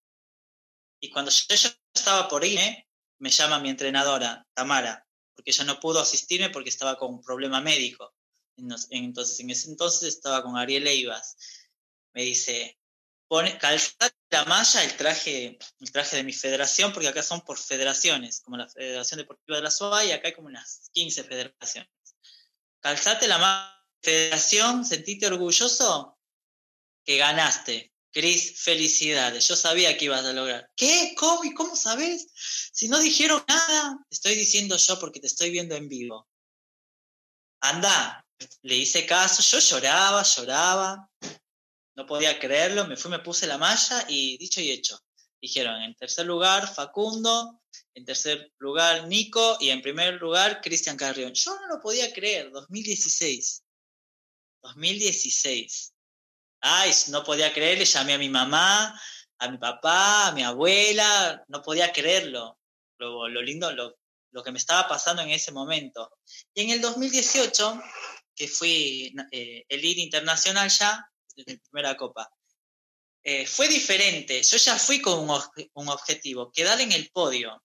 Y 1.00 1.10
cuando 1.10 1.30
yo, 1.30 1.68
estaba 1.92 2.28
por 2.28 2.42
irme, 2.42 2.88
me 3.18 3.28
llama 3.28 3.58
mi 3.58 3.68
entrenadora, 3.68 4.46
Tamara, 4.54 5.06
porque 5.34 5.50
ella 5.50 5.64
no 5.64 5.78
pudo 5.78 6.00
asistirme 6.00 6.48
porque 6.48 6.70
estaba 6.70 6.96
con 6.96 7.12
un 7.12 7.22
problema 7.22 7.60
médico. 7.60 8.15
Entonces, 8.56 9.40
en 9.40 9.50
ese 9.50 9.70
entonces 9.70 10.08
estaba 10.08 10.42
con 10.42 10.56
Ariel 10.56 10.86
Eivas. 10.86 11.36
Me 12.14 12.22
dice, 12.22 12.78
pone, 13.28 13.58
calzate 13.58 14.16
la 14.30 14.44
malla, 14.44 14.84
el 14.84 14.96
traje, 14.96 15.58
el 15.80 15.92
traje 15.92 16.16
de 16.16 16.24
mi 16.24 16.32
federación, 16.32 16.92
porque 16.92 17.08
acá 17.08 17.22
son 17.22 17.42
por 17.42 17.58
federaciones, 17.58 18.40
como 18.40 18.56
la 18.56 18.68
Federación 18.68 19.18
Deportiva 19.18 19.58
de 19.58 19.64
la 19.64 19.70
SOA, 19.70 20.04
y 20.06 20.12
acá 20.12 20.28
hay 20.28 20.34
como 20.34 20.48
unas 20.48 20.90
15 20.92 21.24
federaciones. 21.24 21.90
Calzate 22.80 23.28
la 23.28 23.38
malla, 23.38 23.86
federación, 24.02 24.84
sentite 24.84 25.26
orgulloso 25.26 26.18
que 27.04 27.16
ganaste. 27.16 27.92
Cris, 28.12 28.62
felicidades. 28.62 29.46
Yo 29.46 29.56
sabía 29.56 29.96
que 29.98 30.06
ibas 30.06 30.24
a 30.24 30.32
lograr. 30.32 30.70
¿Qué? 30.74 31.14
¿Cómo? 31.18 31.44
¿Y 31.44 31.52
cómo 31.52 31.76
sabes? 31.76 32.28
Si 32.72 32.88
no 32.88 32.98
dijeron 32.98 33.44
nada, 33.46 33.98
te 34.08 34.14
estoy 34.14 34.34
diciendo 34.34 34.78
yo 34.78 34.98
porque 34.98 35.20
te 35.20 35.26
estoy 35.26 35.50
viendo 35.50 35.74
en 35.74 35.86
vivo. 35.86 36.26
Anda, 37.60 38.25
le 38.62 38.74
hice 38.74 39.06
caso, 39.06 39.42
yo 39.42 39.58
lloraba, 39.58 40.22
lloraba, 40.22 41.10
no 41.96 42.06
podía 42.06 42.38
creerlo, 42.38 42.86
me 42.86 42.96
fui, 42.96 43.10
me 43.10 43.20
puse 43.20 43.46
la 43.46 43.58
malla 43.58 44.04
y 44.08 44.36
dicho 44.38 44.60
y 44.60 44.70
hecho. 44.70 44.98
Dijeron, 45.40 45.80
en 45.82 45.94
tercer 45.94 46.26
lugar 46.26 46.72
Facundo, 46.72 47.62
en 47.94 48.04
tercer 48.04 48.52
lugar 48.58 49.06
Nico 49.06 49.56
y 49.60 49.70
en 49.70 49.82
primer 49.82 50.14
lugar 50.14 50.60
Cristian 50.60 50.96
Carrión. 50.96 51.32
Yo 51.34 51.54
no 51.54 51.76
lo 51.76 51.80
podía 51.80 52.12
creer, 52.12 52.50
2016. 52.50 53.62
2016. 54.62 55.92
Ay, 56.60 56.92
no 57.08 57.22
podía 57.22 57.52
creer, 57.52 57.78
le 57.78 57.84
llamé 57.84 58.14
a 58.14 58.18
mi 58.18 58.28
mamá, 58.28 59.00
a 59.38 59.48
mi 59.48 59.58
papá, 59.58 60.28
a 60.28 60.32
mi 60.32 60.42
abuela, 60.42 61.44
no 61.48 61.62
podía 61.62 61.92
creerlo. 61.92 62.58
Lo, 62.98 63.28
lindo, 63.28 63.70
lo, 63.72 63.98
lo 64.32 64.42
que 64.42 64.50
me 64.50 64.58
estaba 64.58 64.88
pasando 64.88 65.22
en 65.22 65.30
ese 65.30 65.52
momento. 65.52 66.10
Y 66.54 66.62
en 66.62 66.70
el 66.70 66.80
2018 66.80 67.80
que 68.36 68.46
fui 68.46 69.14
eh, 69.32 69.64
el 69.68 69.80
lead 69.80 69.96
internacional 69.96 70.68
ya, 70.68 71.10
desde 71.34 71.58
primera 71.58 71.96
copa. 71.96 72.30
Eh, 73.24 73.46
fue 73.46 73.66
diferente, 73.66 74.40
yo 74.42 74.56
ya 74.56 74.78
fui 74.78 75.00
con 75.00 75.18
un, 75.18 75.40
un, 75.74 75.88
objetivo, 75.88 76.52
quedar 76.52 76.80
en 76.80 76.92
el 76.92 77.10
podio. 77.10 77.60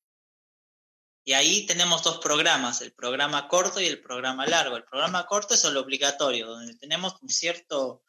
Y 1.23 1.33
ahí 1.33 1.67
tenemos 1.67 2.01
dos 2.01 2.17
programas, 2.17 2.81
el 2.81 2.93
programa 2.93 3.47
corto 3.47 3.79
y 3.79 3.85
el 3.85 4.01
programa 4.01 4.47
largo. 4.47 4.75
El 4.75 4.85
programa 4.85 5.27
corto 5.27 5.53
es 5.53 5.63
el 5.65 5.77
obligatorio, 5.77 6.47
donde 6.47 6.73
tenemos 6.75 7.15
un 7.21 7.29
cierto 7.29 8.01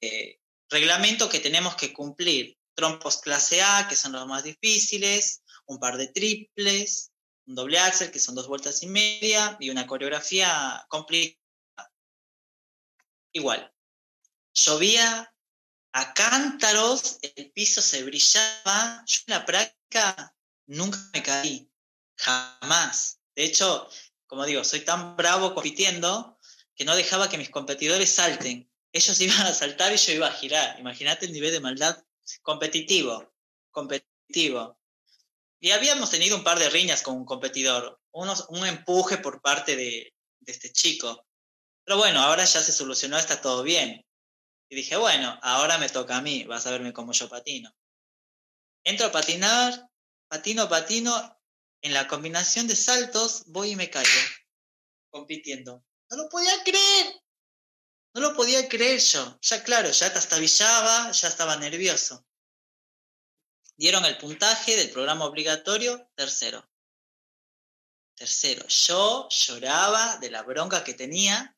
eh, 0.00 0.38
reglamento 0.70 1.28
que 1.28 1.40
tenemos 1.40 1.74
que 1.74 1.92
cumplir. 1.92 2.56
Trompos 2.74 3.16
clase 3.18 3.60
A, 3.60 3.88
que 3.88 3.96
son 3.96 4.12
los 4.12 4.26
más 4.28 4.44
difíciles, 4.44 5.42
un 5.66 5.80
par 5.80 5.96
de 5.96 6.08
triples, 6.08 7.10
un 7.46 7.56
doble 7.56 7.78
axel, 7.80 8.12
que 8.12 8.20
son 8.20 8.36
dos 8.36 8.46
vueltas 8.46 8.82
y 8.84 8.86
media, 8.86 9.56
y 9.58 9.70
una 9.70 9.86
coreografía 9.86 10.86
complicada 10.88 11.41
igual. 13.32 13.72
Llovía 14.54 15.34
a 15.92 16.14
cántaros, 16.14 17.18
el 17.22 17.50
piso 17.52 17.82
se 17.82 18.02
brillaba. 18.02 19.02
Yo 19.06 19.18
en 19.26 19.34
la 19.34 19.44
práctica 19.44 20.34
nunca 20.66 20.98
me 21.12 21.22
caí, 21.22 21.70
jamás. 22.16 23.20
De 23.34 23.44
hecho, 23.44 23.88
como 24.26 24.46
digo, 24.46 24.64
soy 24.64 24.80
tan 24.80 25.16
bravo 25.16 25.54
compitiendo 25.54 26.38
que 26.74 26.84
no 26.84 26.96
dejaba 26.96 27.28
que 27.28 27.38
mis 27.38 27.50
competidores 27.50 28.14
salten. 28.14 28.70
Ellos 28.92 29.20
iban 29.20 29.46
a 29.46 29.54
saltar 29.54 29.92
y 29.92 29.96
yo 29.96 30.12
iba 30.12 30.28
a 30.28 30.32
girar. 30.32 30.78
Imagínate 30.78 31.26
el 31.26 31.32
nivel 31.32 31.52
de 31.52 31.60
maldad 31.60 32.02
competitivo, 32.42 33.34
competitivo. 33.70 34.78
Y 35.60 35.70
habíamos 35.70 36.10
tenido 36.10 36.36
un 36.36 36.44
par 36.44 36.58
de 36.58 36.70
riñas 36.70 37.02
con 37.02 37.16
un 37.16 37.24
competidor, 37.24 38.00
unos, 38.10 38.46
un 38.48 38.66
empuje 38.66 39.18
por 39.18 39.40
parte 39.40 39.76
de, 39.76 40.14
de 40.40 40.52
este 40.52 40.72
chico. 40.72 41.26
Pero 41.84 41.98
bueno, 41.98 42.20
ahora 42.20 42.44
ya 42.44 42.62
se 42.62 42.72
solucionó, 42.72 43.18
está 43.18 43.40
todo 43.40 43.62
bien. 43.62 44.04
Y 44.68 44.76
dije, 44.76 44.96
bueno, 44.96 45.38
ahora 45.42 45.78
me 45.78 45.88
toca 45.88 46.16
a 46.16 46.22
mí, 46.22 46.44
vas 46.44 46.66
a 46.66 46.70
verme 46.70 46.92
cómo 46.92 47.12
yo 47.12 47.28
patino. 47.28 47.74
Entro 48.84 49.06
a 49.06 49.12
patinar, 49.12 49.88
patino, 50.28 50.68
patino, 50.68 51.38
en 51.82 51.92
la 51.92 52.08
combinación 52.08 52.66
de 52.66 52.76
saltos 52.76 53.44
voy 53.46 53.72
y 53.72 53.76
me 53.76 53.90
caigo, 53.90 54.08
compitiendo. 55.10 55.84
No 56.10 56.16
lo 56.16 56.28
podía 56.28 56.62
creer, 56.64 57.22
no 58.14 58.20
lo 58.20 58.34
podía 58.34 58.68
creer 58.68 59.00
yo. 59.00 59.38
Ya 59.40 59.62
claro, 59.62 59.90
ya 59.90 60.12
trastabillaba, 60.12 61.10
ya 61.10 61.28
estaba 61.28 61.56
nervioso. 61.56 62.24
Dieron 63.76 64.04
el 64.04 64.16
puntaje 64.18 64.76
del 64.76 64.90
programa 64.90 65.24
obligatorio, 65.24 66.10
tercero. 66.14 66.68
Tercero, 68.14 68.66
yo 68.68 69.28
lloraba 69.28 70.18
de 70.18 70.30
la 70.30 70.42
bronca 70.42 70.84
que 70.84 70.94
tenía 70.94 71.56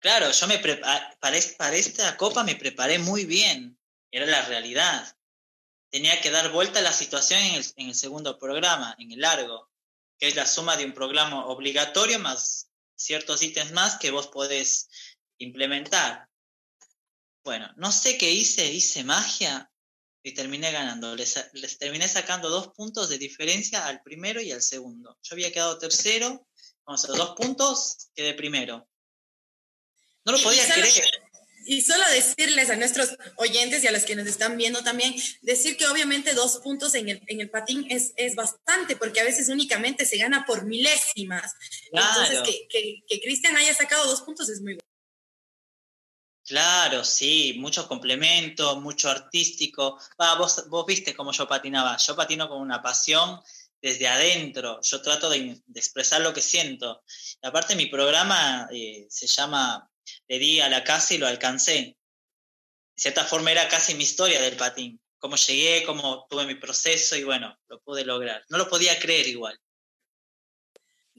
Claro, 0.00 0.30
yo 0.30 0.46
me 0.46 0.58
para, 0.58 1.18
para 1.20 1.76
esta 1.76 2.16
copa 2.16 2.44
me 2.44 2.54
preparé 2.54 2.98
muy 2.98 3.24
bien, 3.24 3.78
era 4.10 4.26
la 4.26 4.42
realidad. 4.46 5.16
tenía 5.90 6.20
que 6.20 6.30
dar 6.30 6.52
vuelta 6.52 6.78
a 6.80 6.82
la 6.82 6.92
situación 6.92 7.40
en 7.40 7.88
el, 7.88 7.94
segundo 7.94 8.38
programa, 8.38 8.94
en 8.98 9.10
el 9.12 9.20
largo, 9.20 9.70
que 10.18 10.28
es 10.28 10.36
la 10.36 10.46
suma 10.46 10.76
de 10.76 10.84
un 10.84 10.92
programa 10.92 11.46
obligatorio 11.46 12.18
más 12.18 12.68
ciertos 12.98 13.42
ítems 13.42 13.72
más 13.72 13.96
que 13.98 14.10
vos 14.10 14.26
podés 14.26 14.88
implementar. 15.38 16.28
Bueno, 17.44 17.72
no 17.76 17.92
sé 17.92 18.18
qué 18.18 18.30
hice, 18.30 18.70
hice 18.70 19.04
magia 19.04 19.70
y 20.22 20.34
terminé 20.34 20.72
ganando. 20.72 21.14
Les, 21.14 21.34
terminé 21.78 22.08
sacando 22.08 22.50
dos 22.50 22.68
puntos 22.68 23.08
de 23.08 23.18
diferencia 23.18 23.86
al 23.86 24.02
primero 24.02 24.40
y 24.42 24.52
al 24.52 24.62
segundo. 24.62 25.16
Yo 25.22 25.34
había 25.34 25.52
quedado 25.52 25.78
tercero, 25.78 26.46
vamos 26.84 27.04
a 27.04 27.12
dos 27.12 27.34
puntos, 27.36 28.10
quedé 28.14 28.34
primero. 28.34 28.88
No 30.28 30.36
lo 30.36 30.42
podía 30.42 30.62
creer. 30.70 30.92
Y 31.64 31.80
solo 31.80 32.04
decirles 32.10 32.68
a 32.68 32.76
nuestros 32.76 33.16
oyentes 33.36 33.82
y 33.82 33.86
a 33.86 33.92
los 33.92 34.04
que 34.04 34.14
nos 34.14 34.26
están 34.26 34.58
viendo 34.58 34.82
también, 34.82 35.14
decir 35.40 35.78
que 35.78 35.86
obviamente 35.86 36.34
dos 36.34 36.58
puntos 36.58 36.94
en 36.94 37.08
el, 37.08 37.22
en 37.26 37.40
el 37.40 37.48
patín 37.48 37.86
es, 37.90 38.12
es 38.16 38.34
bastante, 38.34 38.96
porque 38.96 39.20
a 39.20 39.24
veces 39.24 39.48
únicamente 39.48 40.04
se 40.04 40.18
gana 40.18 40.44
por 40.46 40.66
milésimas. 40.66 41.54
Entonces, 41.90 42.40
que, 42.70 43.02
que, 43.08 43.20
Cristian 43.20 43.56
haya 43.56 43.72
sacado 43.74 44.06
dos 44.06 44.20
puntos 44.20 44.50
es 44.50 44.60
muy 44.60 44.74
bueno. 44.74 44.88
Claro, 46.46 47.04
sí, 47.04 47.56
mucho 47.58 47.88
complemento, 47.88 48.80
mucho 48.80 49.08
artístico. 49.10 49.98
vos, 50.38 50.68
vos 50.68 50.86
viste 50.86 51.14
cómo 51.14 51.32
yo 51.32 51.48
patinaba. 51.48 51.96
Yo 51.96 52.14
patino 52.14 52.50
con 52.50 52.60
una 52.60 52.82
pasión 52.82 53.40
desde 53.80 54.08
adentro. 54.08 54.80
Yo 54.82 55.00
trato 55.00 55.30
de, 55.30 55.58
expresar 55.74 56.20
lo 56.20 56.34
que 56.34 56.42
siento. 56.42 57.02
Y 57.42 57.46
aparte, 57.46 57.76
mi 57.76 57.86
programa 57.86 58.68
eh, 58.72 59.06
se 59.08 59.26
llama 59.26 59.90
Le 60.26 60.38
di 60.38 60.60
a 60.60 60.68
la 60.68 60.84
casa 60.84 61.14
y 61.14 61.18
lo 61.18 61.26
alcancé. 61.26 61.72
De 61.72 61.96
cierta 62.94 63.24
forma, 63.24 63.52
era 63.52 63.68
casi 63.68 63.94
mi 63.94 64.04
historia 64.04 64.40
del 64.40 64.56
patín. 64.56 65.00
Cómo 65.18 65.36
llegué, 65.36 65.84
cómo 65.84 66.26
tuve 66.28 66.46
mi 66.46 66.54
proceso 66.54 67.16
y 67.16 67.24
bueno, 67.24 67.58
lo 67.68 67.80
pude 67.80 68.04
lograr. 68.04 68.44
No 68.48 68.58
lo 68.58 68.68
podía 68.68 68.98
creer 68.98 69.26
igual. 69.26 69.58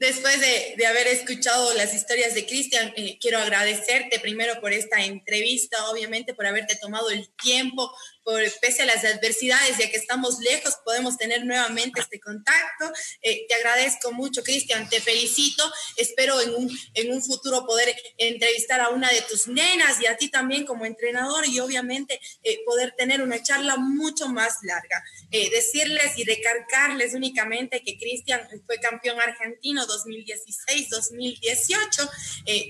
Después 0.00 0.40
de, 0.40 0.76
de, 0.78 0.86
haber 0.86 1.08
escuchado 1.08 1.74
las 1.74 1.92
historias 1.92 2.34
de 2.34 2.46
Cristian, 2.46 2.90
eh, 2.96 3.18
quiero 3.20 3.38
agradecerte 3.38 4.18
primero 4.18 4.58
por 4.58 4.72
esta 4.72 5.04
entrevista, 5.04 5.90
obviamente 5.90 6.32
por 6.32 6.46
haberte 6.46 6.76
tomado 6.76 7.10
el 7.10 7.28
tiempo, 7.34 7.94
por, 8.24 8.42
pese 8.60 8.82
a 8.82 8.86
las 8.86 9.04
adversidades, 9.04 9.78
ya 9.78 9.88
que 9.90 9.96
estamos 9.96 10.38
lejos, 10.40 10.76
podemos 10.84 11.16
tener 11.16 11.44
nuevamente 11.44 12.00
este 12.00 12.18
contacto. 12.20 12.92
Eh, 13.22 13.46
te 13.48 13.54
agradezco 13.54 14.12
mucho, 14.12 14.42
Cristian, 14.42 14.88
te 14.88 15.00
felicito. 15.00 15.70
Espero 15.96 16.40
en 16.40 16.54
un, 16.54 16.78
en 16.94 17.12
un 17.12 17.22
futuro 17.22 17.66
poder 17.66 17.94
entrevistar 18.18 18.80
a 18.80 18.88
una 18.90 19.10
de 19.10 19.22
tus 19.22 19.48
nenas 19.48 20.00
y 20.00 20.06
a 20.06 20.16
ti 20.16 20.28
también 20.28 20.64
como 20.66 20.84
entrenador 20.84 21.46
y 21.46 21.58
obviamente 21.60 22.20
eh, 22.42 22.60
poder 22.64 22.94
tener 22.96 23.22
una 23.22 23.40
charla 23.42 23.76
mucho 23.76 24.28
más 24.28 24.58
larga. 24.62 25.02
Eh, 25.30 25.50
decirles 25.50 26.16
y 26.16 26.24
recargarles 26.24 27.14
únicamente 27.14 27.82
que 27.82 27.98
Cristian 27.98 28.46
fue 28.66 28.78
campeón 28.78 29.20
argentino 29.20 29.86
2016-2018. 29.86 32.10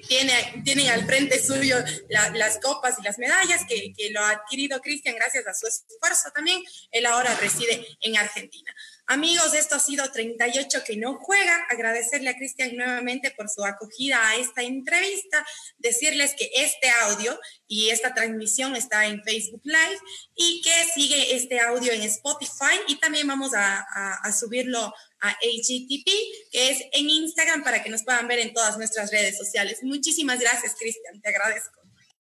tiene, 0.07 0.63
tienen 0.65 0.89
al 0.89 1.07
frente 1.07 1.43
suyo 1.43 1.77
las 2.09 2.59
copas 2.59 2.97
y 2.99 3.03
las 3.03 3.19
medallas 3.19 3.63
que, 3.69 3.93
que 3.97 4.11
lo 4.11 4.21
ha 4.21 4.31
adquirido 4.31 4.81
Cristian 4.81 5.17
gracias 5.17 5.40
a 5.49 5.55
su 5.55 5.67
esfuerzo 5.67 6.31
también, 6.35 6.63
él 6.91 7.07
ahora 7.07 7.35
reside 7.37 7.87
en 8.01 8.17
Argentina. 8.17 8.75
Amigos, 9.07 9.55
esto 9.55 9.75
ha 9.75 9.81
sido 9.81 10.09
38 10.11 10.85
que 10.87 10.97
no 10.97 11.15
juega. 11.15 11.67
Agradecerle 11.69 12.31
a 12.31 12.37
Cristian 12.37 12.77
nuevamente 12.77 13.33
por 13.33 13.49
su 13.49 13.65
acogida 13.65 14.29
a 14.29 14.37
esta 14.37 14.63
entrevista. 14.63 15.45
Decirles 15.79 16.35
que 16.39 16.49
este 16.55 16.89
audio 16.91 17.37
y 17.67 17.91
esta 17.91 18.15
transmisión 18.15 18.77
está 18.77 19.07
en 19.07 19.23
Facebook 19.25 19.63
Live 19.65 19.99
y 20.37 20.63
que 20.63 20.85
sigue 20.95 21.35
este 21.35 21.59
audio 21.59 21.93
en 21.93 22.03
Spotify 22.03 22.79
y 22.87 23.01
también 23.01 23.27
vamos 23.27 23.53
a, 23.55 23.81
a, 23.81 24.33
subirlo 24.33 24.95
a 25.21 25.31
HTTP, 25.43 26.09
que 26.53 26.71
es 26.71 26.85
en 26.93 27.11
Instagram 27.11 27.65
para 27.65 27.83
que 27.83 27.91
nos 27.91 28.05
puedan 28.05 28.29
ver 28.29 28.39
en 28.39 28.55
todas 28.55 28.79
nuestras 28.79 29.11
redes 29.11 29.37
sociales. 29.37 29.81
Muchísimas 29.83 30.39
gracias, 30.39 30.77
Cristian. 30.79 31.21
Te 31.21 31.31
agradezco. 31.31 31.81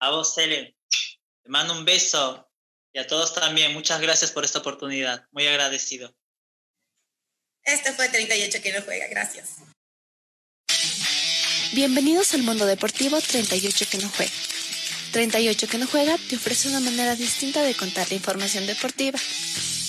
A 0.00 0.10
vos, 0.10 0.34
Cele. 0.34 0.76
Te 1.42 1.48
mando 1.50 1.72
un 1.72 1.84
beso. 1.84 2.50
Y 2.94 3.00
a 3.00 3.06
todos 3.08 3.34
también, 3.34 3.72
muchas 3.72 4.00
gracias 4.00 4.30
por 4.30 4.44
esta 4.44 4.60
oportunidad. 4.60 5.26
Muy 5.32 5.48
agradecido. 5.48 6.14
Este 7.64 7.92
fue 7.92 8.08
38 8.08 8.62
que 8.62 8.72
no 8.72 8.82
juega. 8.82 9.08
Gracias. 9.08 9.56
Bienvenidos 11.72 12.34
al 12.34 12.44
mundo 12.44 12.66
deportivo 12.66 13.20
38 13.20 13.86
que 13.90 13.98
no 13.98 14.08
juega. 14.10 14.32
38 15.10 15.66
que 15.66 15.78
no 15.78 15.88
juega 15.88 16.16
te 16.28 16.36
ofrece 16.36 16.68
una 16.68 16.78
manera 16.78 17.16
distinta 17.16 17.62
de 17.62 17.74
contar 17.74 18.08
la 18.10 18.14
información 18.14 18.64
deportiva. 18.64 19.18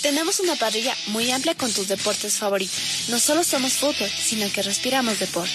Tenemos 0.01 0.39
una 0.39 0.55
parrilla 0.55 0.95
muy 1.07 1.29
amplia 1.29 1.53
con 1.53 1.71
tus 1.71 1.87
deportes 1.87 2.33
favoritos. 2.37 3.05
No 3.09 3.19
solo 3.19 3.43
somos 3.43 3.73
fútbol, 3.73 4.09
sino 4.09 4.51
que 4.51 4.63
respiramos 4.63 5.19
deporte. 5.19 5.53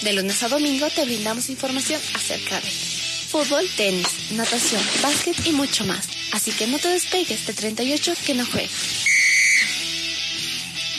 De 0.00 0.14
lunes 0.14 0.42
a 0.42 0.48
domingo 0.48 0.88
te 0.88 1.04
brindamos 1.04 1.50
información 1.50 2.00
acerca 2.14 2.58
de 2.60 3.01
fútbol, 3.32 3.66
tenis, 3.78 4.30
natación, 4.32 4.82
básquet 5.00 5.46
y 5.46 5.52
mucho 5.52 5.86
más. 5.86 6.06
Así 6.32 6.52
que 6.52 6.66
no 6.66 6.78
te 6.78 6.88
despegues 6.88 7.46
de 7.46 7.54
38 7.54 8.12
que 8.26 8.34
no 8.34 8.44
juega. 8.44 8.68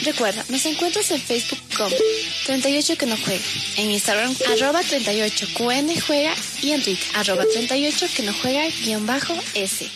Recuerda, 0.02 0.44
nos 0.48 0.66
encuentras 0.66 1.12
en 1.12 1.20
Facebook 1.20 1.60
como 1.76 1.94
38 2.46 2.98
que 2.98 3.06
no 3.06 3.16
juega, 3.16 3.44
en 3.76 3.92
Instagram 3.92 4.34
arroba 4.52 4.82
38 4.82 5.46
QN 5.56 6.00
juega 6.00 6.34
y 6.60 6.72
en 6.72 6.82
Twitter 6.82 7.06
arroba 7.14 7.44
38 7.46 8.06
que 8.16 8.22
no 8.24 8.34
juega 8.42 8.66
guion 8.84 9.06
bajo 9.06 9.34
S. 9.54 9.88